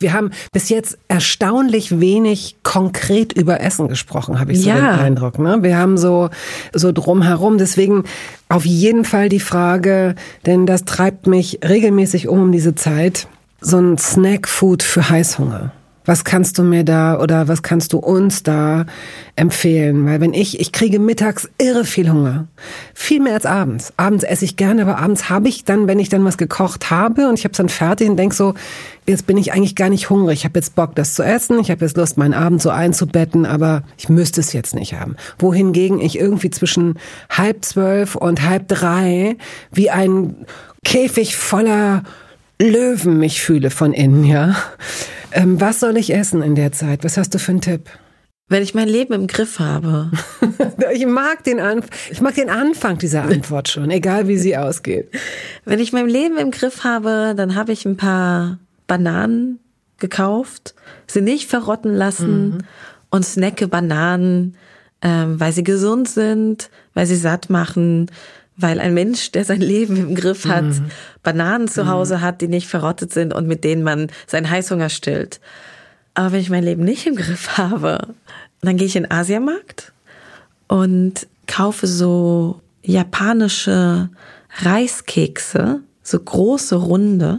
[0.00, 4.96] Wir haben bis jetzt erstaunlich wenig konkret über Essen gesprochen, habe ich so Ja.
[4.96, 5.38] den Eindruck.
[5.38, 5.58] Ne?
[5.62, 6.30] Wir haben so,
[6.72, 7.58] so drumherum.
[7.58, 8.04] Deswegen
[8.48, 10.14] auf jeden Fall die Frage,
[10.46, 13.26] denn das treibt mich regelmäßig um um diese Zeit.
[13.60, 15.72] So ein Snackfood für Heißhunger.
[16.08, 18.86] Was kannst du mir da oder was kannst du uns da
[19.36, 20.06] empfehlen?
[20.06, 22.48] Weil wenn ich, ich kriege mittags irre viel Hunger.
[22.94, 23.92] Viel mehr als abends.
[23.98, 27.28] Abends esse ich gerne, aber abends habe ich dann, wenn ich dann was gekocht habe
[27.28, 28.54] und ich habe es dann fertig und denk so,
[29.06, 30.38] jetzt bin ich eigentlich gar nicht hungrig.
[30.38, 31.58] Ich habe jetzt Bock, das zu essen.
[31.60, 35.14] Ich habe jetzt Lust, meinen Abend so einzubetten, aber ich müsste es jetzt nicht haben.
[35.38, 39.36] Wohingegen ich irgendwie zwischen halb zwölf und halb drei
[39.72, 40.46] wie ein
[40.84, 42.02] Käfig voller
[42.58, 44.56] Löwen mich fühle von innen, ja.
[45.38, 47.04] Ähm, was soll ich essen in der Zeit?
[47.04, 47.88] Was hast du für einen Tipp?
[48.48, 50.10] Wenn ich mein Leben im Griff habe,
[50.92, 55.10] Ich mag den, Anf ich mag den Anfang dieser Antwort schon, egal wie sie ausgeht.
[55.64, 59.60] wenn ich mein Leben im Griff habe, dann habe ich ein paar Bananen
[59.98, 60.74] gekauft,
[61.06, 62.64] sie nicht verrotten lassen
[63.10, 64.56] und snacke Bananen,
[65.02, 68.10] ähm, weil sie gesund sind, weil sie satt machen,
[68.58, 70.66] weil ein Mensch, der sein Leben im Griff hat,
[71.22, 75.40] Bananen zu Hause hat, die nicht verrottet sind und mit denen man seinen Heißhunger stillt.
[76.14, 78.08] Aber wenn ich mein Leben nicht im Griff habe,
[78.60, 79.92] dann gehe ich in den Asiamarkt
[80.66, 84.10] und kaufe so japanische
[84.60, 87.38] Reiskekse, so große Runde,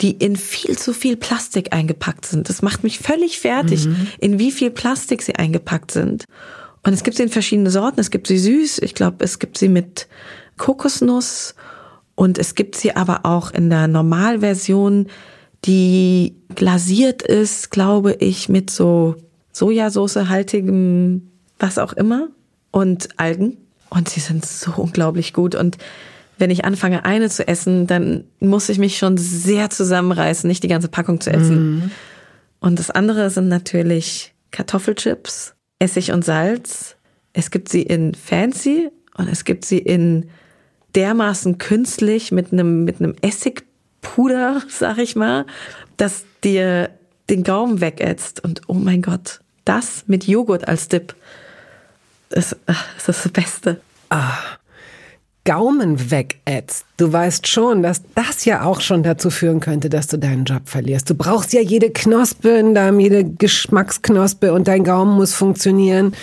[0.00, 2.48] die in viel zu viel Plastik eingepackt sind.
[2.48, 3.86] Das macht mich völlig fertig,
[4.18, 6.24] in wie viel Plastik sie eingepackt sind.
[6.84, 8.00] Und es gibt sie in verschiedenen Sorten.
[8.00, 8.78] Es gibt sie süß.
[8.80, 10.08] Ich glaube, es gibt sie mit
[10.58, 11.54] Kokosnuss.
[12.14, 15.06] Und es gibt sie aber auch in der Normalversion,
[15.64, 19.16] die glasiert ist, glaube ich, mit so
[19.52, 22.28] Sojasauce-haltigem, was auch immer,
[22.70, 23.56] und Algen.
[23.90, 25.54] Und sie sind so unglaublich gut.
[25.54, 25.78] Und
[26.38, 30.68] wenn ich anfange, eine zu essen, dann muss ich mich schon sehr zusammenreißen, nicht die
[30.68, 31.92] ganze Packung zu essen.
[32.60, 36.94] Und das andere sind natürlich Kartoffelchips, Essig und Salz.
[37.32, 40.30] Es gibt sie in fancy und es gibt sie in
[40.94, 45.44] dermaßen künstlich mit einem, mit einem Essigpuder, sag ich mal,
[45.96, 46.90] dass dir
[47.30, 48.44] den Gaumen wegätzt.
[48.44, 51.16] Und oh mein Gott, das mit Joghurt als Dip,
[52.30, 52.56] ist,
[52.96, 53.80] ist das Beste.
[55.44, 56.86] Gaumen wegätzt.
[56.96, 60.62] Du weißt schon, dass das ja auch schon dazu führen könnte, dass du deinen Job
[60.68, 61.10] verlierst.
[61.10, 66.14] Du brauchst ja jede Knospe in deinem, jede Geschmacksknospe und dein Gaumen muss funktionieren.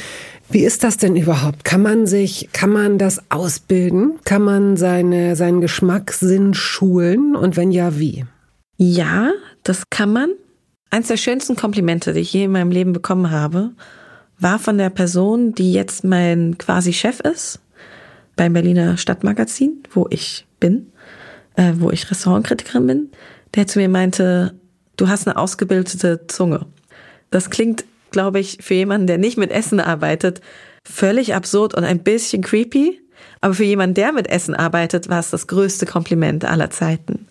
[0.50, 1.64] Wie ist das denn überhaupt?
[1.64, 4.20] Kann man sich, kann man das ausbilden?
[4.24, 7.36] Kann man seine, seinen Geschmackssinn schulen?
[7.36, 8.26] Und wenn ja, wie?
[8.78, 9.32] Ja,
[9.64, 10.30] das kann man.
[10.92, 13.72] Eins der schönsten Komplimente, die ich je in meinem Leben bekommen habe,
[14.40, 17.60] war von der Person, die jetzt mein quasi Chef ist,
[18.40, 20.94] beim Berliner Stadtmagazin, wo ich bin,
[21.58, 23.12] äh, wo ich Restaurantkritikerin bin,
[23.54, 24.56] der zu mir meinte,
[24.96, 26.66] du hast eine ausgebildete Zunge.
[27.32, 30.40] Das klingt, glaube ich, für jemanden, der nicht mit Essen arbeitet,
[30.86, 33.02] völlig absurd und ein bisschen creepy.
[33.42, 37.28] Aber für jemanden, der mit Essen arbeitet, war es das größte Kompliment aller Zeiten.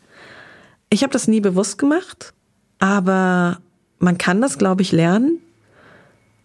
[0.90, 2.35] Ich habe das nie bewusst gemacht,
[2.81, 3.61] aber
[3.99, 5.38] man kann das, glaube ich, lernen.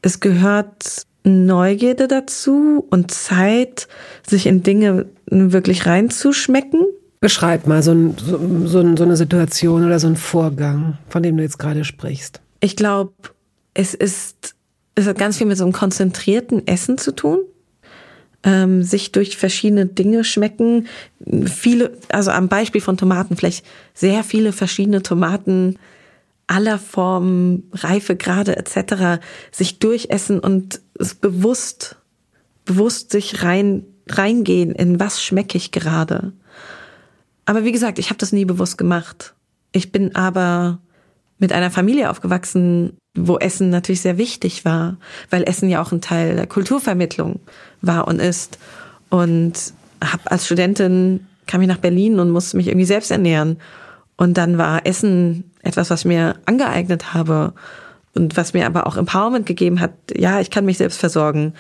[0.02, 3.88] Es gehört Neugierde dazu und Zeit,
[4.28, 6.82] sich in Dinge wirklich reinzuschmecken.
[7.22, 11.38] Beschreib mal so, ein, so, so, so eine Situation oder so einen Vorgang, von dem
[11.38, 12.42] du jetzt gerade sprichst.
[12.60, 13.14] Ich glaube,
[13.74, 14.56] es ist,
[14.96, 17.40] es hat ganz viel mit so einem konzentrierten Essen zu tun.
[18.46, 20.88] Ähm, sich durch verschiedene Dinge schmecken.
[21.46, 25.80] Viele, also am Beispiel von Tomaten, vielleicht sehr viele verschiedene Tomaten
[26.48, 29.24] aller Formen, Reifegrade etc.
[29.52, 31.98] sich durchessen und es bewusst,
[32.66, 36.34] bewusst sich rein, reingehen, in was schmecke ich gerade.
[37.46, 39.34] Aber wie gesagt, ich habe das nie bewusst gemacht.
[39.72, 40.80] Ich bin aber
[41.40, 44.98] mit einer Familie aufgewachsen, wo Essen natürlich sehr wichtig war,
[45.30, 47.42] weil Essen ja auch ein Teil der Kulturvermittlung
[47.82, 48.60] war und ist.
[49.10, 53.58] Und habe als Studentin kam ich nach Berlin und musste mich irgendwie selbst ernähren.
[54.16, 57.54] Und dann war Essen etwas, was ich mir angeeignet habe
[58.16, 59.94] und was mir aber auch Empowerment gegeben hat.
[60.16, 61.54] Ja, ich kann mich selbst versorgen.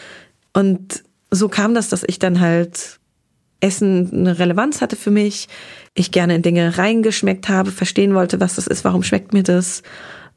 [0.53, 2.99] Und so kam das, dass ich dann halt
[3.59, 5.47] Essen eine Relevanz hatte für mich.
[5.93, 9.83] Ich gerne in Dinge reingeschmeckt habe, verstehen wollte, was das ist, warum schmeckt mir das.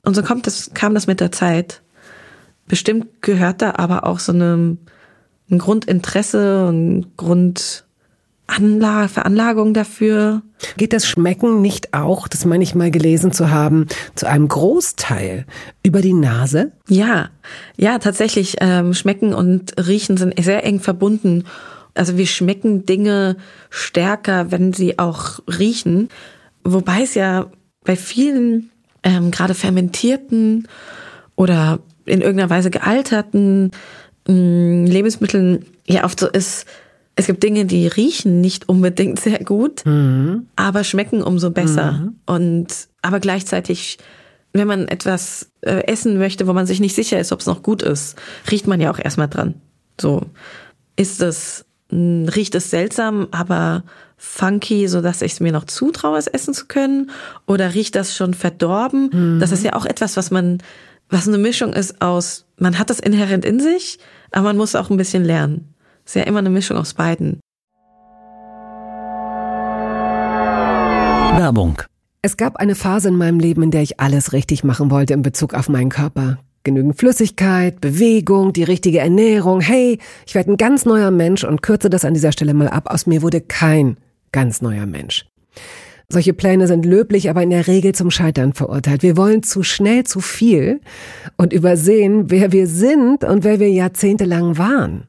[0.05, 1.83] Und so kommt das, kam das mit der Zeit.
[2.69, 4.77] Bestimmt gehört da aber auch so eine,
[5.51, 7.86] ein Grundinteresse und Grund,
[8.47, 10.43] Anlage, Veranlagung dafür.
[10.77, 15.47] Geht das Schmecken nicht auch, das meine ich mal gelesen zu haben, zu einem Großteil
[15.83, 16.73] über die Nase?
[16.89, 17.31] Ja,
[17.77, 18.57] ja, tatsächlich.
[18.61, 21.45] Ähm, Schmecken und Riechen sind sehr eng verbunden.
[21.95, 23.37] Also wir schmecken Dinge
[23.71, 26.09] stärker, wenn sie auch riechen.
[26.63, 27.47] Wobei es ja
[27.85, 28.71] bei vielen,
[29.03, 30.69] ähm, gerade fermentierten
[31.37, 33.71] oder in irgendeiner Weise gealterten
[34.29, 36.67] ähm, Lebensmitteln ja oft so ist,
[37.17, 40.49] es gibt Dinge, die riechen nicht unbedingt sehr gut, mhm.
[40.55, 41.93] aber schmecken umso besser.
[41.93, 42.21] Mhm.
[42.27, 42.67] Und
[43.01, 43.99] aber gleichzeitig,
[44.53, 47.63] wenn man etwas äh, essen möchte, wo man sich nicht sicher ist, ob es noch
[47.63, 48.17] gut ist,
[48.51, 49.55] riecht man ja auch erstmal dran.
[49.99, 50.27] So
[50.97, 53.85] ist es, hm, riecht es seltsam, aber
[54.19, 57.11] funky, so dass ich es mir noch zutraue, es essen zu können?
[57.47, 59.11] Oder riecht das schon verdorben?
[59.13, 59.41] Mhm.
[59.41, 60.59] Das ist ja auch etwas, was man,
[61.09, 63.99] was eine Mischung ist aus, man hat das inhärent in sich,
[64.33, 65.73] aber man muss auch ein bisschen lernen.
[66.07, 67.41] Ist ja immer eine Mischung aus beiden.
[71.37, 71.83] Werbung.
[72.23, 75.23] Es gab eine Phase in meinem Leben, in der ich alles richtig machen wollte in
[75.23, 76.39] Bezug auf meinen Körper.
[76.63, 79.61] Genügend Flüssigkeit, Bewegung, die richtige Ernährung.
[79.61, 82.89] Hey, ich werde ein ganz neuer Mensch und kürze das an dieser Stelle mal ab.
[82.89, 83.97] Aus mir wurde kein
[84.33, 85.27] ganz neuer Mensch.
[86.09, 89.03] Solche Pläne sind löblich, aber in der Regel zum Scheitern verurteilt.
[89.03, 90.81] Wir wollen zu schnell zu viel
[91.37, 95.09] und übersehen, wer wir sind und wer wir jahrzehntelang waren.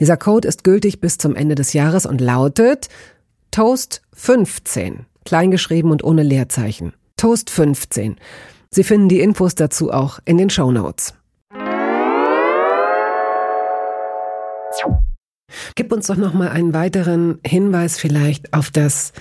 [0.00, 2.88] Dieser Code ist gültig bis zum Ende des Jahres und lautet
[3.50, 6.92] Toast 15, kleingeschrieben und ohne Leerzeichen.
[7.16, 8.16] Toast 15.
[8.70, 11.14] Sie finden die Infos dazu auch in den Show Notes.
[15.76, 19.12] Gib uns doch noch mal einen weiteren Hinweis vielleicht auf das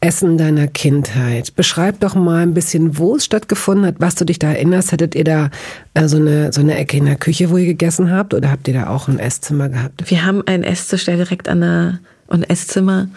[0.00, 1.56] Essen deiner Kindheit.
[1.56, 4.92] Beschreib doch mal ein bisschen, wo es stattgefunden hat, was du dich da erinnerst.
[4.92, 5.50] Hattet ihr da
[5.94, 8.34] äh, so, eine, so eine Ecke in der Küche, wo ihr gegessen habt?
[8.34, 10.10] Oder habt ihr da auch ein Esszimmer gehabt?
[10.10, 13.08] Wir haben ein Esstisch, direkt an der, und Esszimmer,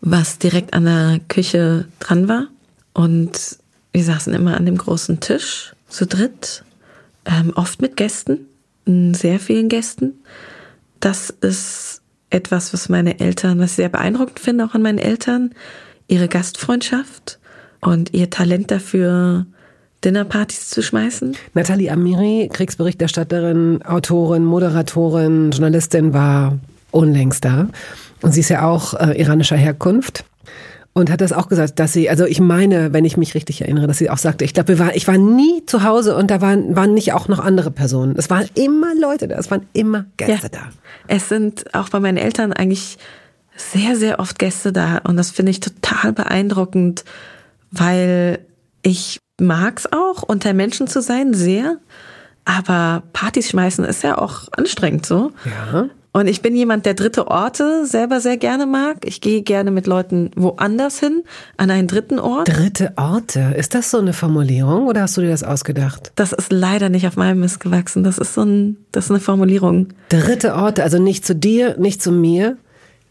[0.00, 2.48] was direkt an der Küche dran war.
[2.92, 3.58] Und
[3.92, 6.64] wir saßen immer an dem großen Tisch, zu dritt,
[7.24, 8.46] ähm, oft mit Gästen,
[8.86, 10.14] sehr vielen Gästen.
[10.98, 15.54] Das ist etwas, was meine Eltern, was ich sehr beeindruckend finde, auch an meinen Eltern
[16.08, 17.38] ihre Gastfreundschaft
[17.80, 19.46] und ihr Talent dafür,
[20.04, 21.36] Dinnerpartys zu schmeißen.
[21.54, 26.58] Nathalie Amiri, Kriegsberichterstatterin, Autorin, Moderatorin, Journalistin, war
[26.90, 27.68] unlängst da.
[28.22, 30.24] Und sie ist ja auch äh, iranischer Herkunft.
[30.96, 33.88] Und hat das auch gesagt, dass sie, also ich meine, wenn ich mich richtig erinnere,
[33.88, 36.94] dass sie auch sagte, ich glaube, ich war nie zu Hause und da waren, waren
[36.94, 38.14] nicht auch noch andere Personen.
[38.16, 40.60] Es waren immer Leute da, es waren immer Gäste ja.
[40.60, 40.60] da.
[41.08, 42.98] Es sind auch bei meinen Eltern eigentlich
[43.56, 47.04] sehr, sehr oft Gäste da und das finde ich total beeindruckend,
[47.70, 48.40] weil
[48.82, 51.78] ich mag's auch, unter Menschen zu sein, sehr.
[52.44, 55.32] Aber Partys schmeißen ist ja auch anstrengend so.
[55.44, 55.88] Ja.
[56.16, 58.98] Und ich bin jemand, der dritte Orte selber sehr gerne mag.
[59.04, 61.24] Ich gehe gerne mit Leuten woanders hin,
[61.56, 62.46] an einen dritten Ort.
[62.46, 63.54] Dritte Orte?
[63.56, 66.12] Ist das so eine Formulierung oder hast du dir das ausgedacht?
[66.14, 68.04] Das ist leider nicht auf meinem Mist gewachsen.
[68.04, 69.88] Das ist so ein, das ist eine Formulierung.
[70.08, 72.58] Dritte Orte, also nicht zu dir, nicht zu mir,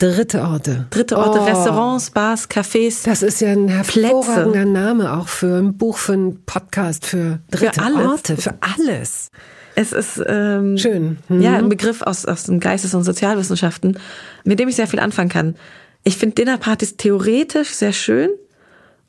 [0.04, 0.86] Dritte Orte.
[0.90, 1.46] Dritte Orte, oh.
[1.46, 3.06] Restaurants, Bars, Cafés.
[3.06, 4.66] Das ist ja ein hervorragender Plätze.
[4.66, 8.06] Name auch für ein Buch, für einen Podcast, für dritte für alles.
[8.06, 9.32] Orte, für alles.
[9.76, 11.20] Es ist ähm, schön.
[11.30, 11.42] Mhm.
[11.42, 13.98] Ja, ein Begriff aus, aus den Geistes- und Sozialwissenschaften,
[14.44, 15.56] mit dem ich sehr viel anfangen kann.
[16.04, 18.30] Ich finde Dinnerpartys theoretisch sehr schön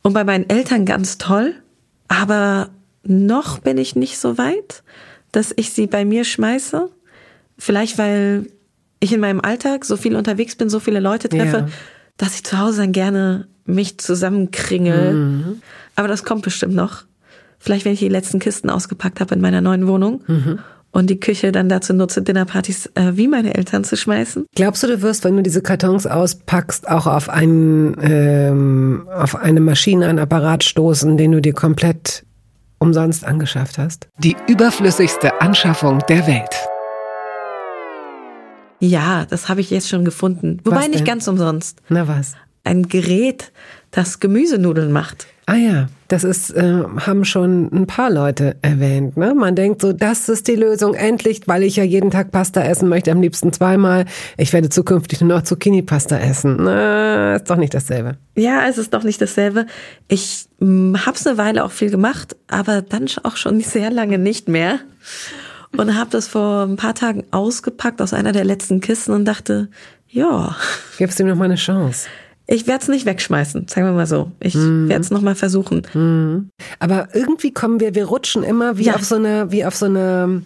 [0.02, 1.54] und bei meinen Eltern ganz toll,
[2.07, 2.68] aber
[3.02, 4.85] noch bin ich nicht so weit,
[5.33, 6.88] dass ich sie bei mir schmeiße.
[7.59, 8.46] Vielleicht weil
[9.04, 11.68] ich in meinem Alltag so viel unterwegs bin, so viele Leute treffe, ja.
[12.16, 15.14] dass ich zu Hause dann gerne mich zusammenkringel.
[15.14, 15.62] Mhm.
[15.96, 17.04] Aber das kommt bestimmt noch.
[17.58, 20.22] Vielleicht, wenn ich die letzten Kisten ausgepackt habe in meiner neuen Wohnung.
[20.26, 20.58] Mhm.
[20.90, 24.46] Und die Küche dann dazu nutze, Dinnerpartys äh, wie meine Eltern zu schmeißen.
[24.54, 29.60] Glaubst du, du wirst, wenn du diese Kartons auspackst, auch auf einen, ähm, auf eine
[29.60, 32.24] Maschine, einen Apparat stoßen, den du dir komplett
[32.78, 34.06] umsonst angeschafft hast?
[34.18, 36.68] Die überflüssigste Anschaffung der Welt.
[38.84, 40.60] Ja, das habe ich jetzt schon gefunden.
[40.64, 41.80] Wobei nicht ganz umsonst.
[41.88, 42.34] Na was?
[42.64, 43.50] Ein Gerät,
[43.90, 45.26] das Gemüsenudeln macht.
[45.46, 49.16] Ah ja, das ist, äh, haben schon ein paar Leute erwähnt.
[49.16, 49.34] Ne?
[49.34, 52.88] Man denkt so, das ist die Lösung endlich, weil ich ja jeden Tag Pasta essen
[52.88, 54.06] möchte, am liebsten zweimal.
[54.38, 56.56] Ich werde zukünftig nur noch Zucchini-Pasta essen.
[56.60, 58.16] Na, ist doch nicht dasselbe.
[58.36, 59.66] Ja, es ist doch nicht dasselbe.
[60.08, 64.18] Ich hm, habe es eine Weile auch viel gemacht, aber dann auch schon sehr lange
[64.18, 64.80] nicht mehr
[65.76, 69.68] und habe das vor ein paar Tagen ausgepackt aus einer der letzten Kisten und dachte,
[70.08, 70.56] ja.
[70.98, 72.08] Gibst ihm noch mal eine Chance.
[72.46, 74.31] Ich werde es nicht wegschmeißen, sagen wir mal so.
[74.40, 74.88] Ich mhm.
[74.88, 75.83] werde es noch mal versuchen.
[75.94, 76.50] Mhm.
[76.79, 78.94] Aber irgendwie kommen wir, wir rutschen immer wie ja.
[78.94, 80.42] auf so eine, wie auf so eine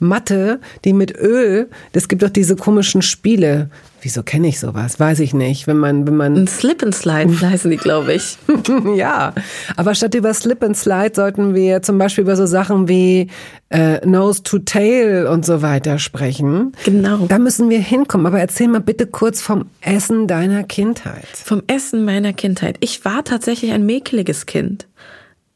[0.00, 3.70] Matte, die mit Öl, das gibt doch diese komischen Spiele.
[4.02, 4.98] Wieso kenne ich sowas?
[4.98, 5.66] Weiß ich nicht.
[5.66, 6.36] Wenn man, wenn man.
[6.36, 8.38] Ein Slip and Slide heißen die, glaube ich.
[8.96, 9.34] ja.
[9.76, 13.28] Aber statt über Slip and Slide sollten wir zum Beispiel über so Sachen wie
[13.70, 16.72] äh, Nose to Tail und so weiter sprechen.
[16.84, 17.26] Genau.
[17.26, 18.26] Da müssen wir hinkommen.
[18.26, 21.26] Aber erzähl mal bitte kurz vom Essen deiner Kindheit.
[21.32, 22.76] Vom Essen meiner Kindheit.
[22.80, 24.86] Ich war tatsächlich ein mäkeliges Kind.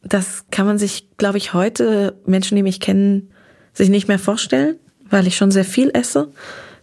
[0.03, 3.31] Das kann man sich, glaube ich, heute, Menschen, die mich kennen,
[3.73, 4.77] sich nicht mehr vorstellen,
[5.09, 6.29] weil ich schon sehr viel esse.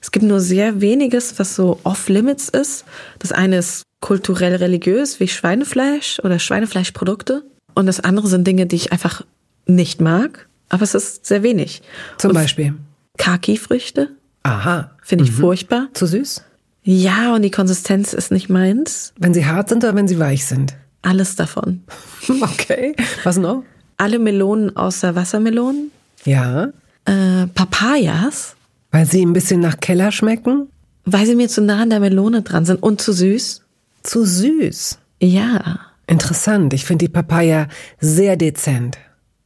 [0.02, 2.86] Es gibt nur sehr weniges, was so off-limits ist.
[3.20, 7.44] Das eine ist kulturell religiös wie Schweinefleisch oder Schweinefleischprodukte.
[7.76, 9.24] Und das andere sind Dinge, die ich einfach
[9.68, 11.82] nicht mag, aber es ist sehr wenig.
[12.18, 12.74] Zum Und Beispiel.
[13.18, 14.10] Kaki-Früchte
[14.44, 14.92] Aha.
[15.04, 15.88] finde ich furchtbar.
[15.94, 16.44] Zu süß?
[16.84, 19.14] Ja, und die Konsistenz ist nicht meins.
[19.20, 20.74] Wenn sie hart sind oder wenn sie weich sind?
[21.04, 21.84] Alles davon.
[22.42, 22.96] Okay.
[23.24, 23.64] Was noch?
[23.98, 25.92] Alle Melonen außer Wassermelonen.
[26.26, 26.70] Ja.
[27.06, 28.56] Äh, Papayas,
[28.92, 30.68] Weil sie ein bisschen nach Keller schmecken?
[31.06, 33.64] weil sie mir zu nah an der Melone dran sind und zu süß.
[34.04, 35.00] Zu süß.
[35.20, 35.80] Ja.
[36.08, 36.74] Interessant.
[36.74, 37.68] Ich finde die Papaya
[38.00, 38.98] sehr dezent.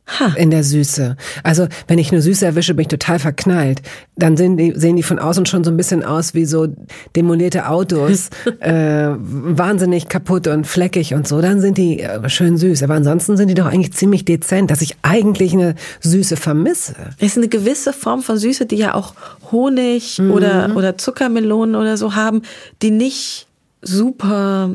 [0.07, 0.33] Ha.
[0.37, 1.17] In der Süße.
[1.41, 3.81] Also, wenn ich eine Süße erwische, bin ich total verknallt.
[4.15, 6.67] Dann sehen die, sehen die von außen schon so ein bisschen aus wie so
[7.15, 8.29] demolierte Autos.
[8.59, 11.41] äh, wahnsinnig kaputt und fleckig und so.
[11.41, 12.83] Dann sind die äh, schön süß.
[12.83, 16.93] Aber ansonsten sind die doch eigentlich ziemlich dezent, dass ich eigentlich eine Süße vermisse.
[17.17, 19.15] Es ist eine gewisse Form von Süße, die ja auch
[19.51, 22.43] Honig oder, oder Zuckermelonen oder so haben,
[22.83, 23.47] die nicht
[23.81, 24.69] super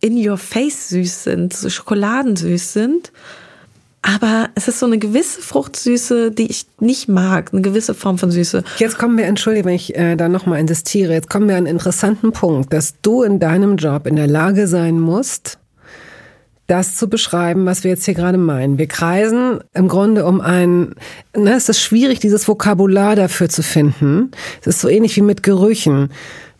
[0.00, 3.12] in your face süß sind, so schokoladensüß sind.
[4.02, 8.32] Aber es ist so eine gewisse Fruchtsüße, die ich nicht mag, eine gewisse Form von
[8.32, 8.64] Süße.
[8.78, 11.76] Jetzt kommen wir, entschuldige, wenn ich äh, da nochmal insistiere, jetzt kommen wir an einen
[11.76, 15.58] interessanten Punkt, dass du in deinem Job in der Lage sein musst,
[16.66, 18.78] das zu beschreiben, was wir jetzt hier gerade meinen.
[18.78, 20.94] Wir kreisen im Grunde um ein,
[21.36, 24.30] na, es ist schwierig, dieses Vokabular dafür zu finden.
[24.62, 26.10] Es ist so ähnlich wie mit Gerüchen.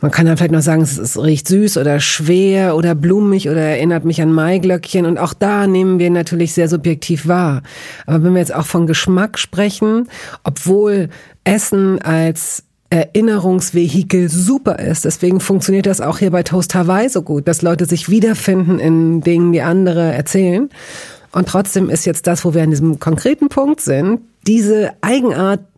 [0.02, 3.60] Man kann dann vielleicht noch sagen, es, es riecht süß oder schwer oder blumig oder
[3.60, 5.06] erinnert mich an Maiglöckchen.
[5.06, 7.62] Und auch da nehmen wir natürlich sehr subjektiv wahr.
[8.04, 10.08] Aber wenn wir jetzt auch von Geschmack sprechen,
[10.42, 11.08] obwohl
[11.44, 15.06] Essen als Erinnerungsvehikel super ist.
[15.06, 19.22] Deswegen funktioniert das auch hier bei Toast Hawaii so gut, dass Leute sich wiederfinden in
[19.22, 20.68] Dingen, die andere erzählen.
[21.32, 24.90] Und trotzdem ist jetzt das, wo wir an diesem konkreten Punkt sind, diese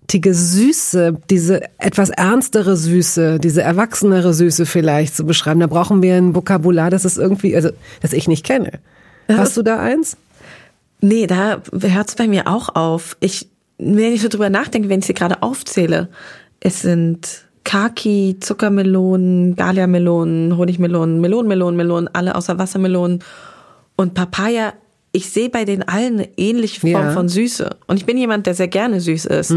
[0.04, 5.60] eigenartige Süße, diese etwas ernstere Süße, diese erwachsenere Süße vielleicht zu beschreiben.
[5.60, 8.80] Da brauchen wir ein Vokabular, das ist irgendwie, also, das ich nicht kenne.
[9.28, 10.16] Hast du da eins?
[11.00, 13.16] Nee, da hört es bei mir auch auf.
[13.20, 13.48] Ich,
[13.78, 16.08] wenn ich so drüber nachdenke, wenn ich sie gerade aufzähle,
[16.60, 23.20] es sind Kaki, Zuckermelonen, Galia-Melonen, Honigmelonen, Melonenmelonen, Melonen, alle außer Wassermelonen
[23.96, 24.74] und Papaya.
[25.16, 27.12] Ich sehe bei den allen eine ähnliche Form Ja.
[27.12, 27.76] von Süße.
[27.86, 29.54] Und ich bin jemand, der sehr gerne süß ist.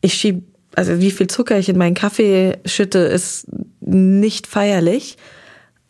[0.00, 0.42] Ich schieb,
[0.74, 3.46] also wie viel Zucker ich in meinen Kaffee schütte, ist
[3.80, 5.16] nicht feierlich.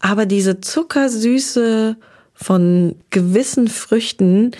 [0.01, 1.97] Aber diese Zuckersüße
[2.35, 4.51] von gewissen Früchten,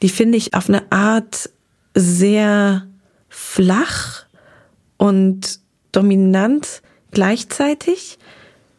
[0.00, 1.50] die finde ich auf eine Art
[1.94, 2.86] sehr
[3.28, 4.24] flach
[4.96, 5.60] und
[5.92, 6.80] dominant
[7.10, 8.18] gleichzeitig,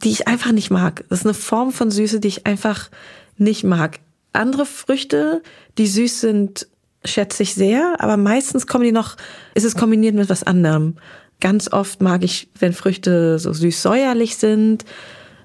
[0.03, 1.05] die ich einfach nicht mag.
[1.09, 2.89] Das ist eine Form von Süße, die ich einfach
[3.37, 3.99] nicht mag.
[4.35, 5.41] Andere Früchte,
[5.77, 6.67] die süß sind,
[7.03, 9.15] schätze ich sehr, aber meistens kommen die noch,
[9.53, 10.95] ist es kombiniert mit was anderem.
[11.39, 14.85] Ganz oft mag ich, wenn Früchte so süß-säuerlich sind.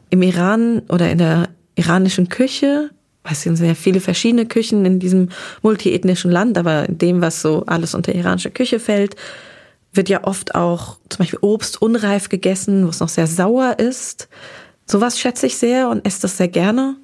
[0.08, 2.90] Im Iran oder in der iranischen Küche,
[3.22, 5.28] es sind sehr viele verschiedene Küchen in diesem
[5.62, 9.16] multiethnischen Land, aber in dem, was so alles unter iranische Küche fällt,
[9.92, 14.28] wird ja oft auch zum Beispiel Obst unreif gegessen, wo es noch sehr sauer ist.
[14.86, 16.96] Sowas schätze ich sehr und esse das sehr gerne.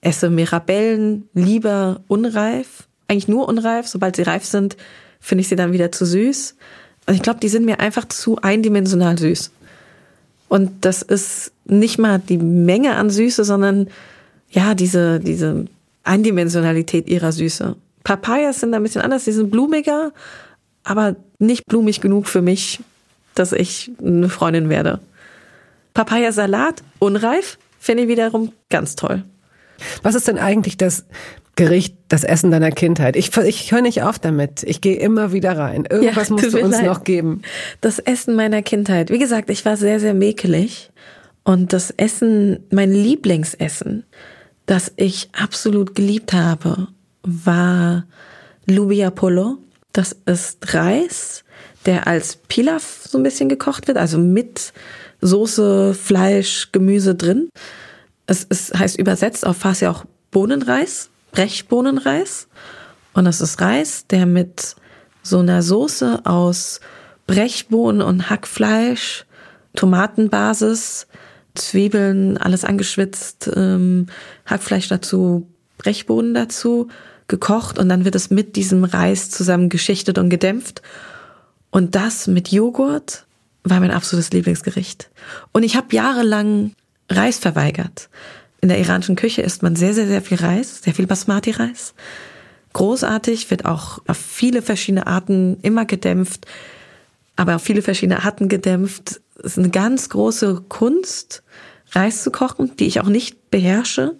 [0.00, 3.86] Esse Mirabellen lieber unreif, eigentlich nur unreif.
[3.86, 4.76] Sobald sie reif sind,
[5.20, 6.56] finde ich sie dann wieder zu süß.
[7.06, 9.50] Und ich glaube, die sind mir einfach zu eindimensional süß.
[10.48, 13.88] Und das ist nicht mal die Menge an Süße, sondern
[14.50, 15.66] ja, diese, diese
[16.02, 17.76] Eindimensionalität ihrer Süße.
[18.02, 20.12] Papayas sind ein bisschen anders, die sind blumiger,
[20.82, 22.80] aber nicht blumig genug für mich,
[23.34, 25.00] dass ich eine Freundin werde.
[25.94, 29.24] Papayasalat, unreif, finde ich wiederum ganz toll.
[30.02, 31.04] Was ist denn eigentlich das
[31.56, 33.16] Gericht, das Essen deiner Kindheit?
[33.16, 34.62] Ich, ich höre nicht auf damit.
[34.62, 35.84] Ich gehe immer wieder rein.
[35.90, 36.86] Irgendwas Ja, musst du uns leid.
[36.86, 37.42] noch geben.
[37.80, 39.10] Das Essen meiner Kindheit.
[39.10, 40.90] Wie gesagt, ich war sehr, sehr mäkelig.
[41.42, 44.04] Und das Essen, mein Lieblingsessen,
[44.66, 46.88] das ich absolut geliebt habe,
[47.22, 48.04] war
[48.66, 49.58] Lubia Polo.
[49.92, 51.42] Das ist Reis,
[51.86, 54.72] der als Pilaf so ein bisschen gekocht wird, also mit
[55.20, 57.48] Soße, Fleisch, Gemüse drin.
[58.30, 62.46] Es ist, heißt übersetzt auf Farsi auch Bohnenreis, Brechbohnenreis.
[63.12, 64.76] Und das ist Reis, der mit
[65.24, 66.78] so einer Soße aus
[67.26, 69.26] Brechbohnen und Hackfleisch,
[69.74, 71.08] Tomatenbasis,
[71.56, 74.06] Zwiebeln, alles angeschwitzt, ähm,
[74.46, 76.86] Hackfleisch dazu, Brechbohnen dazu,
[77.26, 80.82] gekocht und dann wird es mit diesem Reis zusammen geschichtet und gedämpft.
[81.70, 83.26] Und das mit Joghurt
[83.64, 85.10] war mein absolutes Lieblingsgericht.
[85.50, 86.76] Und ich habe jahrelang
[87.10, 88.08] Reis verweigert.
[88.60, 91.94] In der iranischen Küche isst man sehr, sehr, sehr viel Reis, sehr viel Basmati-Reis.
[92.72, 96.46] Großartig, wird auch auf viele verschiedene Arten immer gedämpft,
[97.36, 99.20] aber auf viele verschiedene Arten gedämpft.
[99.38, 101.42] Es ist eine ganz große Kunst,
[101.92, 104.14] Reis zu kochen, die ich auch nicht beherrsche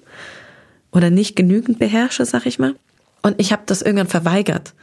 [0.91, 2.75] oder nicht genügend beherrsche, sag ich mal.
[3.23, 4.75] Und ich habe das irgendwann verweigert.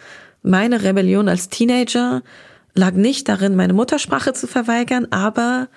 [0.44, 2.22] Meine Rebellion als Teenager
[2.74, 5.68] lag nicht darin, meine Muttersprache zu verweigern, aber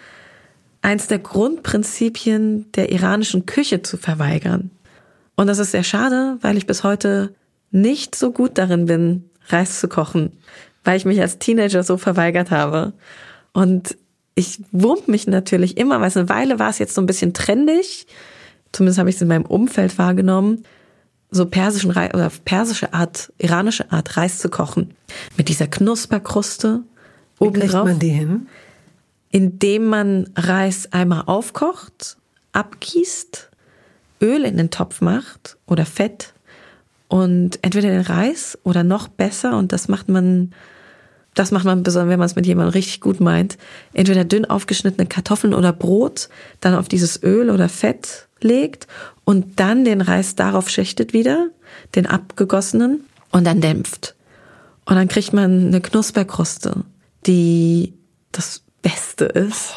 [0.83, 4.71] eins der Grundprinzipien der iranischen Küche zu verweigern.
[5.37, 7.35] Und das ist sehr schade, weil ich bis heute
[7.71, 10.33] nicht so gut darin bin, Reis zu kochen,
[10.85, 12.93] weil ich mich als Teenager so verweigert habe.
[13.53, 13.97] Und
[14.35, 17.35] ich wurm mich natürlich immer, weil es eine Weile war es jetzt so ein bisschen
[17.35, 18.07] trendig,
[18.73, 20.65] zumindest habe ich es in meinem Umfeld wahrgenommen,
[21.31, 24.95] so persischen Reis oder persische Art, iranische Art Reis zu kochen.
[25.37, 26.83] Mit dieser Knusperkruste
[27.39, 27.85] oben drauf.
[27.85, 28.49] man die hin?
[29.31, 32.17] Indem man Reis einmal aufkocht,
[32.53, 33.51] abgießt,
[34.21, 36.35] Öl in den Topf macht oder Fett
[37.09, 40.53] und entweder den Reis oder noch besser und das macht man
[41.35, 43.57] das macht man besonders, wenn man es mit jemandem richtig gut meint,
[43.93, 46.29] entweder dünn aufgeschnittene Kartoffeln oder Brot,
[46.61, 48.89] dann auf dieses Öl oder Fett legt
[49.25, 51.51] und dann den Reis darauf schichtet wieder,
[51.95, 54.15] den abgegossenen, und dann dämpft.
[54.87, 56.85] Und dann kriegt man eine Knusperkruste,
[57.27, 57.95] die
[58.33, 59.75] das Beste ist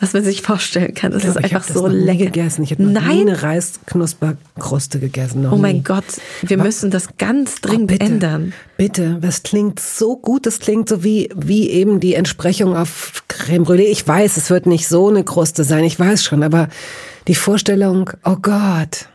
[0.00, 1.12] was man sich vorstellen kann.
[1.12, 2.26] Das ist einfach so lecker.
[2.26, 2.62] gegessen.
[2.64, 3.16] Ich habe noch Nein.
[3.16, 5.42] nie eine Reisknusperkruste gegessen.
[5.42, 5.82] Noch oh mein nie.
[5.82, 6.04] Gott,
[6.42, 6.66] wir was?
[6.66, 8.52] müssen das ganz dringend oh, bitte, ändern.
[8.76, 10.46] Bitte, das klingt so gut.
[10.46, 13.88] Das klingt so wie, wie eben die Entsprechung auf Creme Brûlée.
[13.90, 15.84] Ich weiß, es wird nicht so eine Kruste sein.
[15.84, 16.68] Ich weiß schon, aber
[17.26, 19.08] die Vorstellung, oh Gott.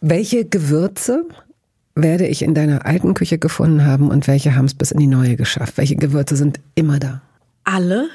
[0.00, 1.24] Welche Gewürze
[1.94, 5.06] werde ich in deiner alten Küche gefunden haben und welche haben es bis in die
[5.06, 5.76] neue geschafft?
[5.76, 7.22] Welche Gewürze sind immer da?
[7.68, 8.08] Alle.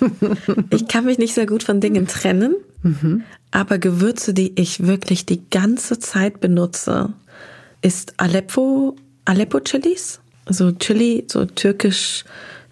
[0.70, 3.22] Ich kann mich nicht sehr gut von Dingen trennen, mhm.
[3.50, 7.12] aber Gewürze, die ich wirklich die ganze Zeit benutze,
[7.82, 10.20] ist Aleppo, Aleppo Chilis.
[10.46, 12.24] Also Chili, so türkisch,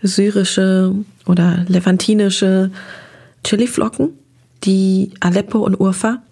[0.03, 0.95] syrische
[1.26, 2.70] oder levantinische
[3.45, 4.11] Chiliflocken.
[4.64, 6.22] Die Aleppo und Urfa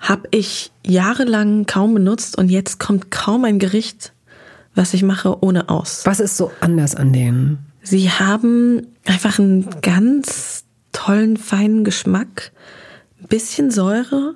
[0.00, 4.12] habe ich jahrelang kaum benutzt und jetzt kommt kaum ein Gericht,
[4.74, 6.02] was ich mache, ohne aus.
[6.04, 7.58] Was ist so anders an denen?
[7.86, 12.50] Sie haben einfach einen ganz tollen, feinen Geschmack,
[13.20, 14.34] ein bisschen Säure,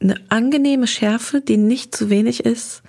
[0.00, 2.82] eine angenehme Schärfe, die nicht zu wenig ist,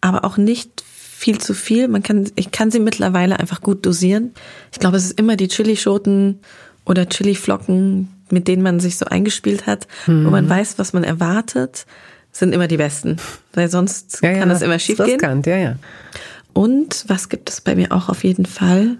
[0.00, 1.88] aber auch nicht viel zu viel.
[1.88, 4.32] Man kann, ich kann sie mittlerweile einfach gut dosieren.
[4.70, 6.38] Ich glaube, es ist immer die Chilischoten
[6.84, 10.24] oder Chiliflocken, mit denen man sich so eingespielt hat, mhm.
[10.24, 10.50] wo man mhm.
[10.50, 11.86] weiß, was man erwartet,
[12.30, 13.16] sind immer die besten.
[13.54, 15.42] Weil sonst ja, kann ja, das immer schief gehen.
[15.44, 15.76] Ja, ja.
[16.52, 18.98] Und was gibt es bei mir auch auf jeden Fall?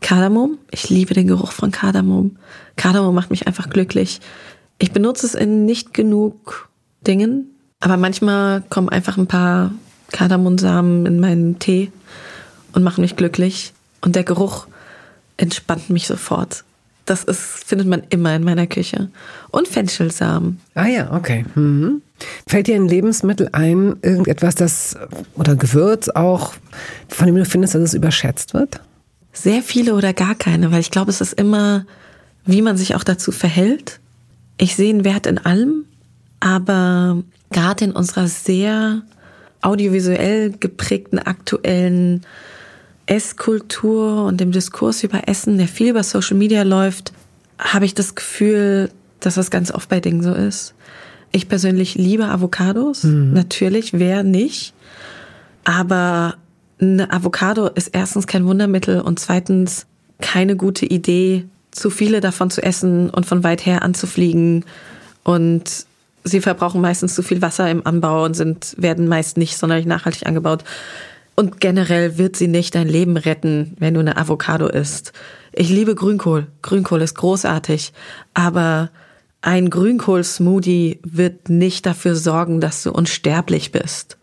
[0.00, 0.58] Kardamom.
[0.70, 2.36] Ich liebe den Geruch von Kardamom.
[2.76, 4.20] Kardamom macht mich einfach glücklich.
[4.78, 6.68] Ich benutze es in nicht genug
[7.06, 9.72] Dingen, aber manchmal kommen einfach ein paar
[10.12, 11.90] Kardamomsamen in meinen Tee
[12.72, 13.72] und machen mich glücklich.
[14.00, 14.66] Und der Geruch
[15.36, 16.64] entspannt mich sofort.
[17.06, 19.10] Das ist, findet man immer in meiner Küche.
[19.50, 20.60] Und Fenchelsamen.
[20.74, 21.44] Ah ja, okay.
[21.54, 22.02] Mhm.
[22.48, 24.96] Fällt dir ein Lebensmittel ein, irgendetwas, das,
[25.34, 26.54] oder Gewürz auch,
[27.08, 28.80] von dem du findest, dass es überschätzt wird?
[29.36, 31.84] Sehr viele oder gar keine, weil ich glaube, es ist immer,
[32.46, 34.00] wie man sich auch dazu verhält.
[34.56, 35.84] Ich sehe einen Wert in allem,
[36.40, 39.02] aber gerade in unserer sehr
[39.60, 42.22] audiovisuell geprägten aktuellen
[43.04, 47.12] Esskultur und dem Diskurs über Essen, der viel über Social Media läuft,
[47.58, 50.72] habe ich das Gefühl, dass das ganz oft bei Dingen so ist.
[51.30, 53.34] Ich persönlich liebe Avocados, mhm.
[53.34, 54.72] natürlich, wer nicht.
[55.64, 56.36] Aber
[56.80, 59.86] eine Avocado ist erstens kein Wundermittel und zweitens
[60.20, 64.64] keine gute Idee, zu viele davon zu essen und von weit her anzufliegen.
[65.24, 65.86] Und
[66.24, 70.26] sie verbrauchen meistens zu viel Wasser im Anbau und sind, werden meist nicht sonderlich nachhaltig
[70.26, 70.64] angebaut.
[71.34, 75.12] Und generell wird sie nicht dein Leben retten, wenn du eine Avocado isst.
[75.52, 76.46] Ich liebe Grünkohl.
[76.62, 77.92] Grünkohl ist großartig.
[78.32, 78.90] Aber
[79.42, 84.16] ein Grünkohl-Smoothie wird nicht dafür sorgen, dass du unsterblich bist.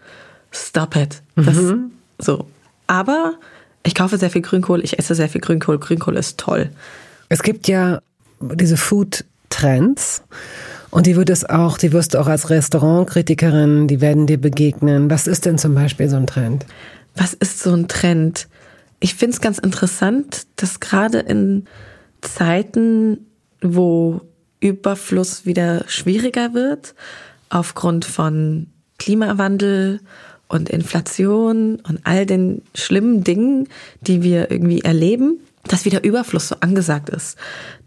[0.51, 1.21] Stop it.
[1.35, 1.92] Das, mhm.
[2.19, 2.47] So.
[2.87, 3.33] Aber
[3.83, 5.79] ich kaufe sehr viel Grünkohl, ich esse sehr viel Grünkohl.
[5.79, 6.69] Grünkohl ist toll.
[7.29, 8.01] Es gibt ja
[8.39, 10.23] diese Food-Trends.
[10.91, 15.09] Und die wird es auch, die wirst du auch als Restaurantkritikerin, die werden dir begegnen.
[15.09, 16.67] Was ist denn zum Beispiel so ein Trend?
[17.15, 18.47] Was ist so ein Trend?
[18.99, 21.65] Ich finde es ganz interessant, dass gerade in
[22.21, 23.25] Zeiten,
[23.61, 24.21] wo
[24.59, 26.93] Überfluss wieder schwieriger wird,
[27.49, 28.67] aufgrund von
[28.99, 29.99] Klimawandel
[30.53, 33.67] und Inflation und all den schlimmen Dingen,
[34.01, 37.37] die wir irgendwie erleben, dass wieder Überfluss so angesagt ist.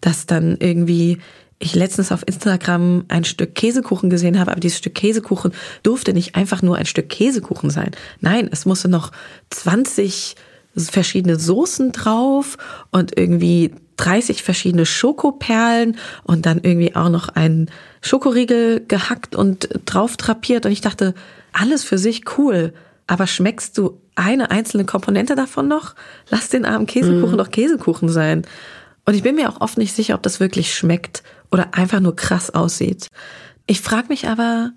[0.01, 1.19] Dass dann irgendwie
[1.59, 5.53] ich letztens auf Instagram ein Stück Käsekuchen gesehen habe, aber dieses Stück Käsekuchen
[5.83, 7.93] durfte nicht einfach nur ein Stück Käsekuchen sein.
[8.21, 9.11] Nein, es musste noch
[9.51, 10.35] 20
[10.77, 12.59] verschiedene Soßen drauf
[12.91, 17.71] und irgendwie 30 verschiedene Schokoperlen und dann irgendwie auch noch einen
[18.03, 20.67] Schokoriegel gehackt und drauf drapiert.
[20.67, 21.15] Und ich dachte,
[21.57, 22.73] alles für sich cool.
[23.07, 25.95] Aber schmeckst du eine einzelne Komponente davon noch?
[26.29, 27.39] Lass den armen Käsekuchen mhm.
[27.39, 28.43] doch Käsekuchen sein.
[29.05, 32.17] Und ich bin mir auch oft nicht sicher, ob das wirklich schmeckt oder einfach nur
[32.17, 33.09] krass aussieht.
[33.67, 34.73] Ich frage mich aber,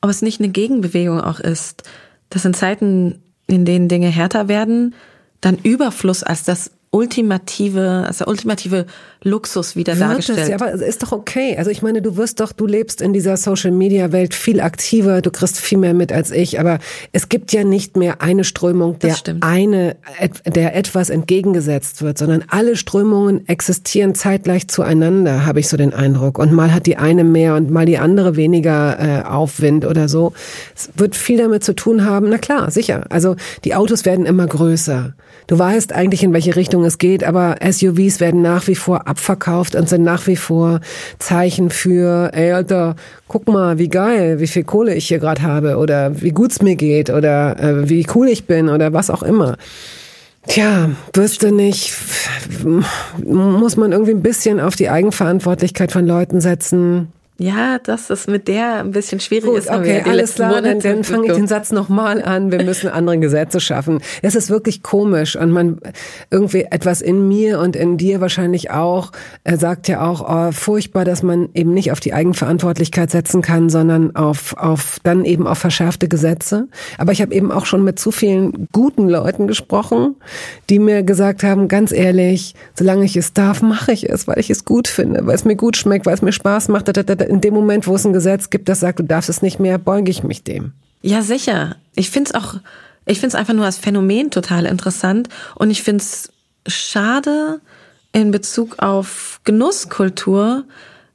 [0.00, 1.82] ob es nicht eine Gegenbewegung auch ist,
[2.30, 4.94] dass in Zeiten, in denen Dinge härter werden,
[5.40, 8.86] dann Überfluss als das ultimative, also ultimative
[9.22, 10.38] Luxus wieder Wird dargestellt.
[10.38, 11.56] Es, ja, aber ist doch okay.
[11.58, 15.20] Also ich meine, du wirst doch, du lebst in dieser Social Media Welt viel aktiver,
[15.20, 16.78] du kriegst viel mehr mit als ich, aber
[17.12, 19.96] es gibt ja nicht mehr eine Strömung, der eine,
[20.46, 26.38] der etwas entgegengesetzt wird, sondern alle Strömungen existieren zeitgleich zueinander, habe ich so den Eindruck.
[26.38, 30.32] Und mal hat die eine mehr und mal die andere weniger äh, Aufwind oder so.
[30.74, 32.30] Es wird viel damit zu tun haben.
[32.30, 33.04] Na klar, sicher.
[33.10, 35.14] Also die Autos werden immer größer.
[35.48, 39.76] Du weißt eigentlich, in welche Richtung es geht, aber SUVs werden nach wie vor abverkauft
[39.76, 40.80] und sind nach wie vor
[41.18, 42.96] Zeichen für, ey Alter,
[43.28, 46.74] guck mal, wie geil, wie viel Kohle ich hier gerade habe oder wie gut's mir
[46.74, 49.56] geht oder äh, wie cool ich bin oder was auch immer.
[50.48, 51.94] Tja, wüsste nicht,
[53.22, 57.12] muss man irgendwie ein bisschen auf die Eigenverantwortlichkeit von Leuten setzen.
[57.40, 59.70] Ja, dass es mit der ein bisschen schwierig Gut, ist.
[59.70, 62.50] Okay, alles klar, dann, dann fange ich den Satz nochmal an.
[62.50, 64.00] Wir müssen andere Gesetze schaffen.
[64.22, 65.78] Es ist wirklich komisch und man
[66.32, 69.12] irgendwie etwas in mir und in dir wahrscheinlich auch
[69.44, 73.70] er sagt ja auch oh, furchtbar, dass man eben nicht auf die Eigenverantwortlichkeit setzen kann,
[73.70, 76.66] sondern auf auf dann eben auf verschärfte Gesetze.
[76.98, 80.16] Aber ich habe eben auch schon mit zu vielen guten Leuten gesprochen,
[80.70, 84.50] die mir gesagt haben, ganz ehrlich, solange ich es darf, mache ich es, weil ich
[84.50, 86.88] es gut finde, weil es mir gut schmeckt, weil es mir Spaß macht
[87.28, 89.78] in dem Moment, wo es ein Gesetz gibt, das sagt, du darfst es nicht mehr,
[89.78, 90.72] beuge ich mich dem.
[91.02, 91.76] Ja, sicher.
[91.94, 92.54] Ich finde es auch,
[93.06, 96.32] ich finde es einfach nur als Phänomen total interessant und ich finde es
[96.66, 97.60] schade
[98.12, 100.64] in Bezug auf Genusskultur,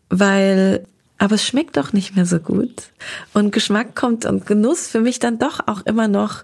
[0.09, 0.85] weil
[1.17, 2.89] aber es schmeckt doch nicht mehr so gut.
[3.33, 6.43] Und Geschmack kommt und Genuss für mich dann doch auch immer noch,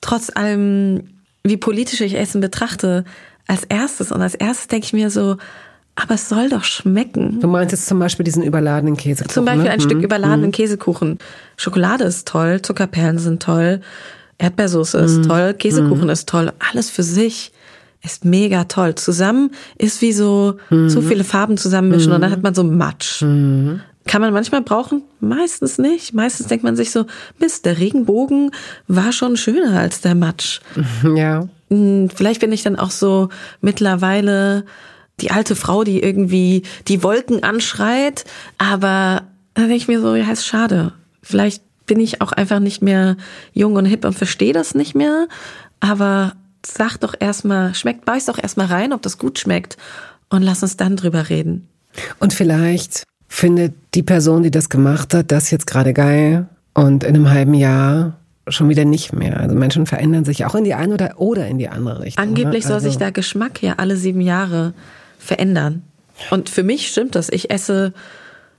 [0.00, 1.10] trotz allem,
[1.42, 3.04] wie politisch ich Essen betrachte,
[3.46, 4.12] als erstes.
[4.12, 5.36] Und als erstes denke ich mir so,
[5.96, 7.40] aber es soll doch schmecken.
[7.40, 9.32] Du meinst jetzt zum Beispiel diesen überladenen Käsekuchen.
[9.32, 9.70] Zum Beispiel ne?
[9.70, 9.84] ein mhm.
[9.84, 10.52] Stück überladenen mhm.
[10.52, 11.18] Käsekuchen.
[11.56, 13.80] Schokolade ist toll, Zuckerperlen sind toll,
[14.38, 15.04] Erdbeersoße mhm.
[15.04, 16.10] ist toll, Käsekuchen mhm.
[16.10, 16.52] ist toll.
[16.70, 17.52] Alles für sich
[18.02, 18.96] ist mega toll.
[18.96, 20.88] Zusammen ist wie so mhm.
[20.88, 23.22] zu viele Farben zusammenmischen und dann hat man so Matsch.
[23.22, 23.80] Mhm.
[24.06, 25.02] Kann man manchmal brauchen?
[25.20, 26.12] Meistens nicht.
[26.12, 27.06] Meistens denkt man sich so,
[27.38, 28.50] Mist, der Regenbogen
[28.86, 30.60] war schon schöner als der Matsch.
[31.16, 31.48] Ja.
[31.70, 33.30] Hm, vielleicht bin ich dann auch so
[33.62, 34.64] mittlerweile
[35.20, 38.24] die alte Frau, die irgendwie die Wolken anschreit,
[38.58, 39.22] aber
[39.54, 40.92] dann denke ich mir so, ja, ist schade.
[41.22, 43.16] Vielleicht bin ich auch einfach nicht mehr
[43.52, 45.28] jung und hip und verstehe das nicht mehr,
[45.80, 46.32] aber
[46.66, 49.76] sag doch erstmal, schmeckt, beiß doch erstmal rein, ob das gut schmeckt
[50.30, 51.68] und lass uns dann drüber reden.
[52.18, 57.14] Und vielleicht findet die Person, die das gemacht hat, das jetzt gerade geil und in
[57.14, 59.40] einem halben Jahr schon wieder nicht mehr.
[59.40, 62.22] Also Menschen verändern sich auch in die eine oder, oder in die andere Richtung.
[62.22, 62.70] Angeblich ne?
[62.70, 64.74] also soll sich der Geschmack ja alle sieben Jahre
[65.24, 65.82] verändern.
[66.30, 67.28] Und für mich stimmt das.
[67.28, 67.92] Ich esse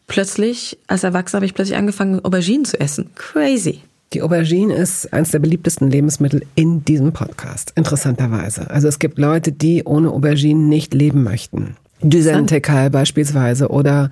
[0.07, 3.09] plötzlich, als Erwachsener habe ich plötzlich angefangen, Auberginen zu essen.
[3.16, 3.82] Crazy.
[4.13, 8.70] Die Aubergine ist eines der beliebtesten Lebensmittel in diesem Podcast, interessanterweise.
[8.70, 11.76] Also es gibt Leute, die ohne Auberginen nicht leben möchten.
[12.01, 14.11] Düsen Tekal beispielsweise oder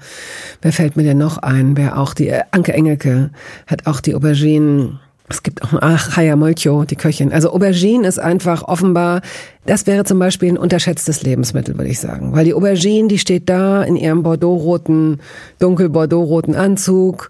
[0.62, 1.78] wer fällt mir denn noch ein?
[1.78, 3.30] Wer auch die äh, Anke Engelke
[3.68, 5.00] hat auch die Auberginen
[5.30, 7.32] es gibt auch, ach, Haya Molcho, die Köchin.
[7.32, 9.22] Also Aubergine ist einfach offenbar,
[9.66, 12.34] das wäre zum Beispiel ein unterschätztes Lebensmittel, würde ich sagen.
[12.34, 15.22] Weil die Aubergine, die steht da in ihrem bordeauxroten,
[15.60, 17.30] dunkel bordeauxroten Anzug.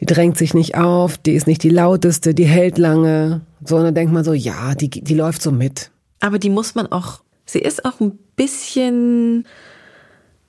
[0.00, 3.42] Die drängt sich nicht auf, die ist nicht die lauteste, die hält lange.
[3.64, 5.90] So, und dann denkt man so, ja, die, die läuft so mit.
[6.20, 9.46] Aber die muss man auch, sie ist auch ein bisschen,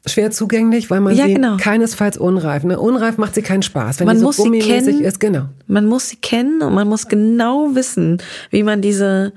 [0.07, 1.57] schwer zugänglich, weil man ja, sie genau.
[1.57, 2.63] keinesfalls unreif.
[2.63, 2.79] Ne?
[2.79, 5.19] Unreif macht sie keinen Spaß, wenn man die so muss sie kennen, ist.
[5.19, 5.45] Genau.
[5.67, 9.33] Man muss sie kennen und man muss genau wissen, wie man diese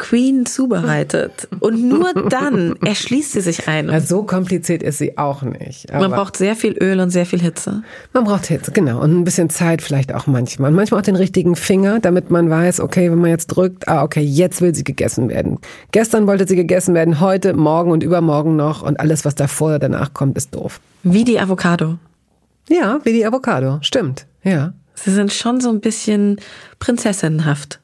[0.00, 1.46] Queen zubereitet.
[1.60, 3.88] Und nur dann erschließt sie sich ein.
[3.88, 5.92] Also so kompliziert ist sie auch nicht.
[5.92, 7.84] man braucht sehr viel Öl und sehr viel Hitze.
[8.12, 9.00] Man braucht Hitze, genau.
[9.00, 10.70] Und ein bisschen Zeit vielleicht auch manchmal.
[10.70, 14.02] Und manchmal auch den richtigen Finger, damit man weiß, okay, wenn man jetzt drückt, ah,
[14.02, 15.58] okay, jetzt will sie gegessen werden.
[15.92, 18.82] Gestern wollte sie gegessen werden, heute, morgen und übermorgen noch.
[18.82, 20.80] Und alles, was davor oder danach kommt, ist doof.
[21.04, 21.98] Wie die Avocado.
[22.68, 23.78] Ja, wie die Avocado.
[23.82, 24.26] Stimmt.
[24.42, 24.72] Ja.
[24.94, 26.40] Sie sind schon so ein bisschen
[26.78, 27.80] prinzessinnenhaft.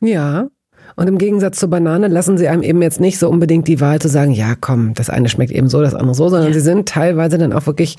[0.00, 0.48] Ja,
[0.96, 4.00] und im Gegensatz zur Banane lassen sie einem eben jetzt nicht so unbedingt die Wahl
[4.00, 6.54] zu sagen, ja komm, das eine schmeckt eben so, das andere so, sondern ja.
[6.54, 7.96] sie sind teilweise dann auch wirklich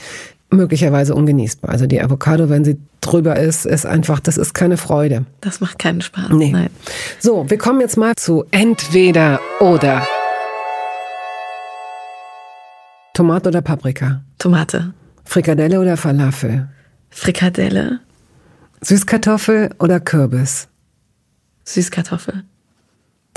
[0.49, 1.71] möglicherweise ungenießbar.
[1.71, 5.25] Also die Avocado, wenn sie drüber ist, ist einfach, das ist keine Freude.
[5.41, 6.29] Das macht keinen Spaß.
[6.31, 6.51] Nee.
[6.51, 6.69] Nein.
[7.19, 10.07] So, wir kommen jetzt mal zu entweder oder.
[13.13, 14.21] Tomate oder Paprika?
[14.39, 14.93] Tomate,
[15.23, 16.69] Frikadelle oder Falafel?
[17.09, 17.99] Frikadelle,
[18.81, 20.67] Süßkartoffel oder Kürbis?
[21.63, 22.43] Süßkartoffel.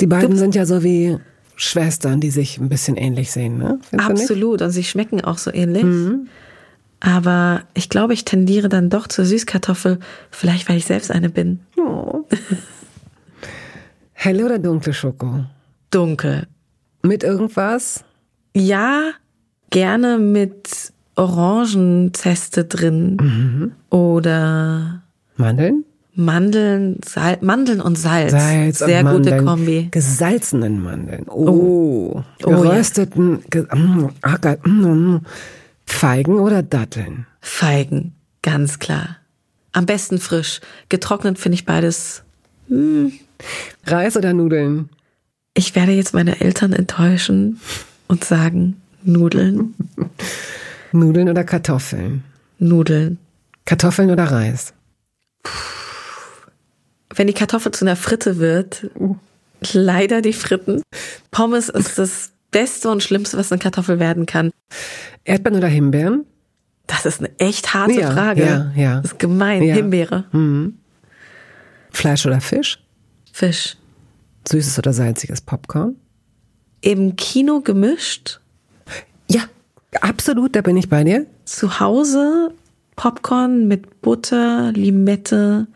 [0.01, 1.19] Die beiden sind ja so wie
[1.57, 3.79] Schwestern, die sich ein bisschen ähnlich sehen, ne?
[3.83, 4.11] Findest?
[4.11, 4.63] Absolut.
[4.63, 5.85] Und sie schmecken auch so ähnlich.
[7.01, 9.99] Aber ich glaube, ich tendiere dann doch zur Süßkartoffel.
[10.31, 11.61] Vielleicht, weil ich selbst eine bin.
[11.77, 12.25] Oh.
[14.13, 15.45] Helle oder dunkle Schoko?
[15.91, 16.47] Dunkel.
[17.03, 18.05] Mit irgendwas?
[18.55, 19.11] Ja,
[19.71, 23.73] gerne mit Orangenzeste drin.
[23.91, 25.03] Oder
[25.37, 25.85] Mandeln?
[26.15, 28.33] Mandeln, Sal Mandeln und Salz.
[28.33, 29.43] Salz Sehr und gute.
[29.45, 29.89] Kombi.
[29.91, 31.27] Gesalzenen Mandeln.
[31.29, 32.23] Oh.
[32.45, 32.61] Oh, ja.
[32.63, 33.45] Gerösteten.
[33.51, 34.57] Ge mm, ah.
[34.65, 35.21] Mm, mm.
[35.87, 37.27] Feigen oder Datteln?
[37.41, 39.17] Feigen, ganz klar.
[39.73, 40.61] Am besten frisch.
[40.89, 42.23] Getrocknet finde ich beides.
[43.87, 44.91] Reis oder Nudeln?
[45.55, 47.61] Ich werde jetzt meine Eltern enttäuschen
[48.07, 49.75] und sagen Nudeln,
[50.93, 52.25] Nudeln oder Kartoffeln?
[52.59, 53.19] Nudeln.
[53.65, 54.75] Kartoffeln oder Reis?
[57.15, 58.89] Wenn die Kartoffel zu einer Fritte wird,
[59.73, 60.83] leider die Fritten.
[61.31, 64.51] Pommes ist das Beste und Schlimmste, was eine Kartoffel werden kann.
[65.25, 66.25] Erdbeeren oder Himbeeren?
[66.87, 68.45] Das ist eine echt harte Ja, Frage.
[68.45, 69.01] ja, ja.
[69.01, 69.63] Das ist gemein.
[69.63, 69.75] Ja.
[69.75, 70.25] Himbeere.
[71.93, 72.79] Fleisch oder Fisch?
[73.33, 73.77] Fisch.
[74.49, 75.97] Süßes oder salziges Popcorn?
[76.81, 78.41] Im Kino gemischt.
[79.29, 79.43] Ja,
[80.01, 81.27] absolut, da bin ich bei dir.
[81.45, 82.53] Zu Hause
[82.97, 85.67] Popcorn mit Butter, Limette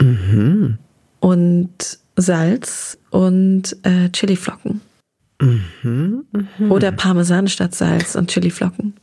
[0.00, 0.78] Mhm.
[1.20, 4.80] und Salz und äh, Chiliflocken.
[5.40, 6.24] Mhm,
[6.68, 8.94] Oder Parmesan statt Salz und Chiliflocken.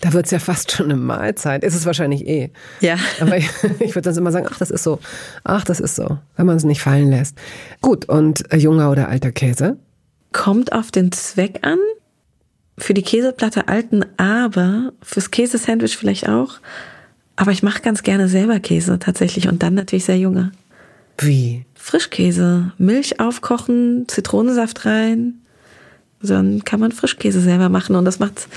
[0.00, 1.64] Da wird's ja fast schon eine Mahlzeit.
[1.64, 2.50] Ist es wahrscheinlich eh.
[2.80, 2.96] Ja.
[3.20, 3.48] Aber ich,
[3.80, 5.00] ich würde sonst immer sagen, ach, das ist so.
[5.44, 6.18] Ach, das ist so.
[6.36, 7.36] Wenn man es nicht fallen lässt.
[7.80, 9.78] Gut, und äh, junger oder alter Käse?
[10.32, 11.78] Kommt auf den Zweck an.
[12.76, 16.60] Für die Käseplatte alten, aber fürs Käsesandwich vielleicht auch.
[17.38, 20.50] Aber ich mache ganz gerne selber Käse tatsächlich und dann natürlich sehr junge.
[21.18, 21.64] Wie?
[21.76, 25.34] Frischkäse, Milch aufkochen, Zitronensaft rein.
[26.20, 28.48] Dann kann man Frischkäse selber machen und das macht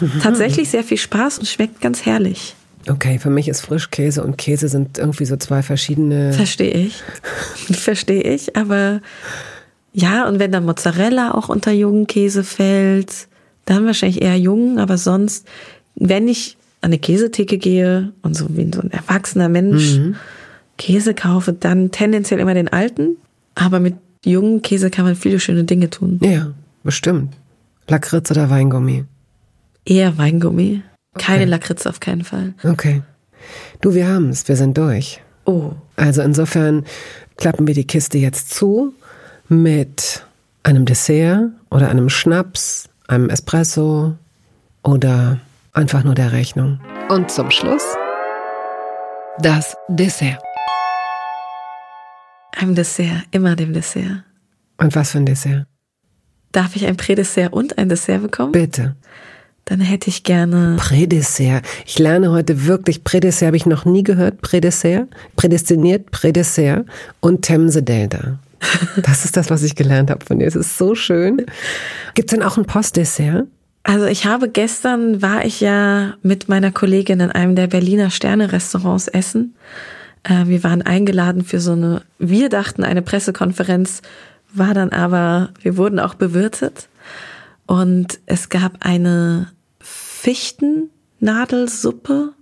[0.22, 2.54] tatsächlich sehr viel Spaß und schmeckt ganz herrlich.
[2.90, 6.34] Okay, für mich ist Frischkäse und Käse sind irgendwie so zwei verschiedene.
[6.34, 7.02] Verstehe ich.
[7.74, 9.00] Verstehe ich, aber
[9.94, 13.28] ja, und wenn dann Mozzarella auch unter jungen Käse fällt,
[13.64, 15.48] dann wahrscheinlich eher jung, aber sonst,
[15.94, 19.98] wenn ich an eine Käsetheke gehe und so wie so ein erwachsener Mensch
[20.78, 23.16] Käse kaufe, dann tendenziell immer den alten,
[23.54, 26.18] aber mit jungen Käse kann man viele schöne Dinge tun.
[26.22, 26.52] Ja,
[26.82, 27.34] bestimmt.
[27.86, 29.04] Lakritz oder Weingummi?
[29.84, 30.82] Eher Weingummi,
[31.18, 31.50] keine Okay.
[31.50, 32.54] Lakritz auf keinen Fall.
[32.64, 33.02] Okay.
[33.80, 35.20] Du, wir haben's, wir sind durch.
[35.44, 36.84] Oh, Also insofern
[37.36, 38.94] klappen wir die Kiste jetzt zu
[39.48, 40.24] mit
[40.62, 44.14] einem Dessert oder einem Schnaps, einem Espresso
[44.82, 45.40] oder
[45.72, 46.80] einfach nur der Rechnung.
[47.08, 47.84] Und zum Schluss
[49.38, 50.38] das Dessert.
[52.56, 54.24] einem Dessert, immer dem Dessert.
[54.76, 55.66] Und was für ein Dessert?
[56.52, 58.52] Darf ich ein Prädessert und ein Dessert bekommen?
[58.52, 58.96] Bitte.
[59.64, 61.64] Dann hätte ich gerne Prädessert.
[61.86, 64.42] Ich lerne heute wirklich Prädessert, habe ich noch nie gehört.
[64.42, 66.86] Prädessert, prädestiniert, Prädessert
[67.20, 68.38] und Themse Delta.
[69.02, 70.46] Das ist das, was ich gelernt habe von dir.
[70.46, 71.46] Es ist so schön.
[72.14, 73.46] Gibt's denn auch ein Postdessert?
[73.82, 79.08] Also ich habe gestern war ich ja mit meiner Kollegin in einem der Berliner Sterne-Restaurants
[79.08, 79.54] essen.
[80.22, 84.02] Äh, wir waren eingeladen für so eine, wir dachten eine Pressekonferenz,
[84.52, 86.88] war dann aber, wir wurden auch bewirtet.
[87.66, 89.48] Und es gab eine
[89.80, 92.34] Fichtennadelsuppe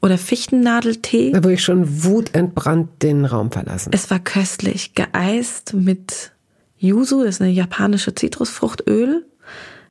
[0.00, 1.32] oder Fichtennadeltee.
[1.32, 3.90] Da würde ich schon wutentbrannt den Raum verlassen.
[3.92, 6.30] Es war köstlich, geeist mit
[6.78, 9.26] Yuzu, das ist eine japanische Zitrusfruchtöl.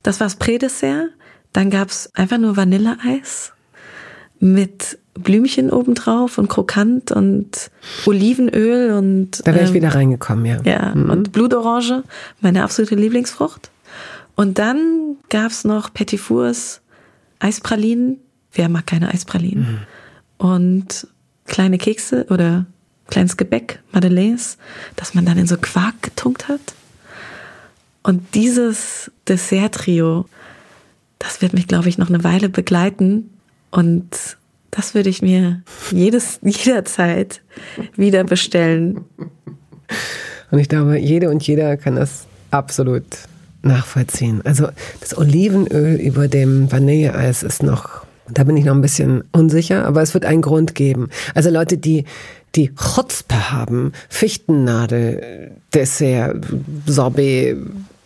[0.04, 1.10] Das war das Prädessert.
[1.54, 3.54] Dann gab's einfach nur Vanilleeis
[4.40, 7.72] mit Blümchen obendrauf und krokant und
[8.06, 10.62] Olivenöl und Da wäre ich ähm, wieder reingekommen, ja.
[10.64, 12.04] ja, und Blutorange,
[12.42, 13.72] meine absolute Lieblingsfrucht.
[14.36, 16.82] Und dann gab's noch Petit Fours,
[17.40, 18.18] Eispralinen.
[18.54, 19.80] Wer mag keine Eispralinen?
[20.38, 21.08] Und
[21.46, 22.68] kleine Kekse oder
[23.08, 24.58] kleines Gebäck, Madeleines,
[24.96, 26.62] das man dann in so Quark getunkt hat.
[28.08, 30.28] Und dieses Dessert-Trio,
[31.20, 33.30] das wird mich, glaube ich, noch eine Weile begleiten.
[33.70, 34.38] Und
[34.72, 37.42] das würde ich mir jedes, jederzeit
[37.98, 39.02] wieder bestellen.
[40.52, 43.04] Und ich glaube, jede und jeder kann das absolut
[43.62, 44.40] nachvollziehen.
[44.46, 44.70] Also
[45.02, 50.02] das Olivenöl über dem Vanilleeis ist noch Da bin ich noch ein bisschen unsicher, aber
[50.02, 51.10] es wird einen Grund geben.
[51.34, 52.06] Also Leute, die
[52.56, 56.46] die Chutzpe haben, Fichtennadel, Dessert,
[56.86, 57.58] Sorbet,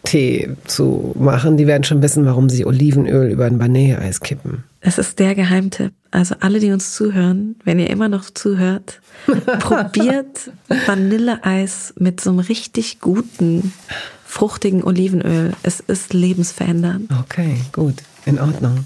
[0.03, 4.63] Tee zu machen, die werden schon wissen, warum sie Olivenöl über ein Vanilleeis kippen.
[4.79, 5.93] Es ist der Geheimtipp.
[6.09, 8.99] Also alle, die uns zuhören, wenn ihr immer noch zuhört,
[9.59, 10.51] probiert
[10.87, 13.73] Vanilleeis mit so einem richtig guten,
[14.25, 15.53] fruchtigen Olivenöl.
[15.63, 17.09] Es ist lebensverändernd.
[17.21, 17.95] Okay, gut,
[18.25, 18.85] in Ordnung.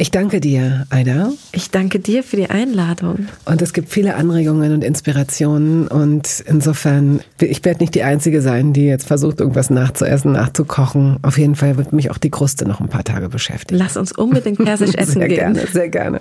[0.00, 1.30] Ich danke dir, Aida.
[1.52, 3.28] Ich danke dir für die Einladung.
[3.44, 5.88] Und es gibt viele Anregungen und Inspirationen.
[5.88, 11.18] Und insofern, ich werde nicht die Einzige sein, die jetzt versucht, irgendwas nachzuessen, nachzukochen.
[11.20, 13.78] Auf jeden Fall wird mich auch die Kruste noch ein paar Tage beschäftigen.
[13.78, 15.54] Lass uns unbedingt persisch essen sehr gehen.
[15.54, 16.20] Sehr gerne, sehr gerne.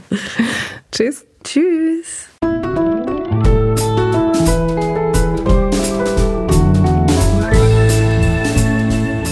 [0.91, 1.25] Tschüss.
[1.45, 2.27] Tschüss.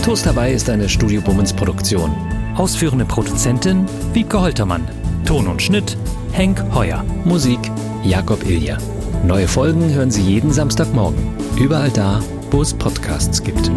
[0.06, 2.16] Toast dabei ist eine Studio Bummens Produktion.
[2.58, 4.88] Ausführende Produzentin Wiebke Holtermann.
[5.26, 5.96] Ton und Schnitt
[6.32, 7.06] Henk Heuer.
[7.24, 7.60] Musik
[8.04, 8.80] Jakob Ilja.
[9.24, 11.36] Neue Folgen hören Sie jeden Samstagmorgen.
[11.60, 13.70] Überall da, wo es Podcasts gibt.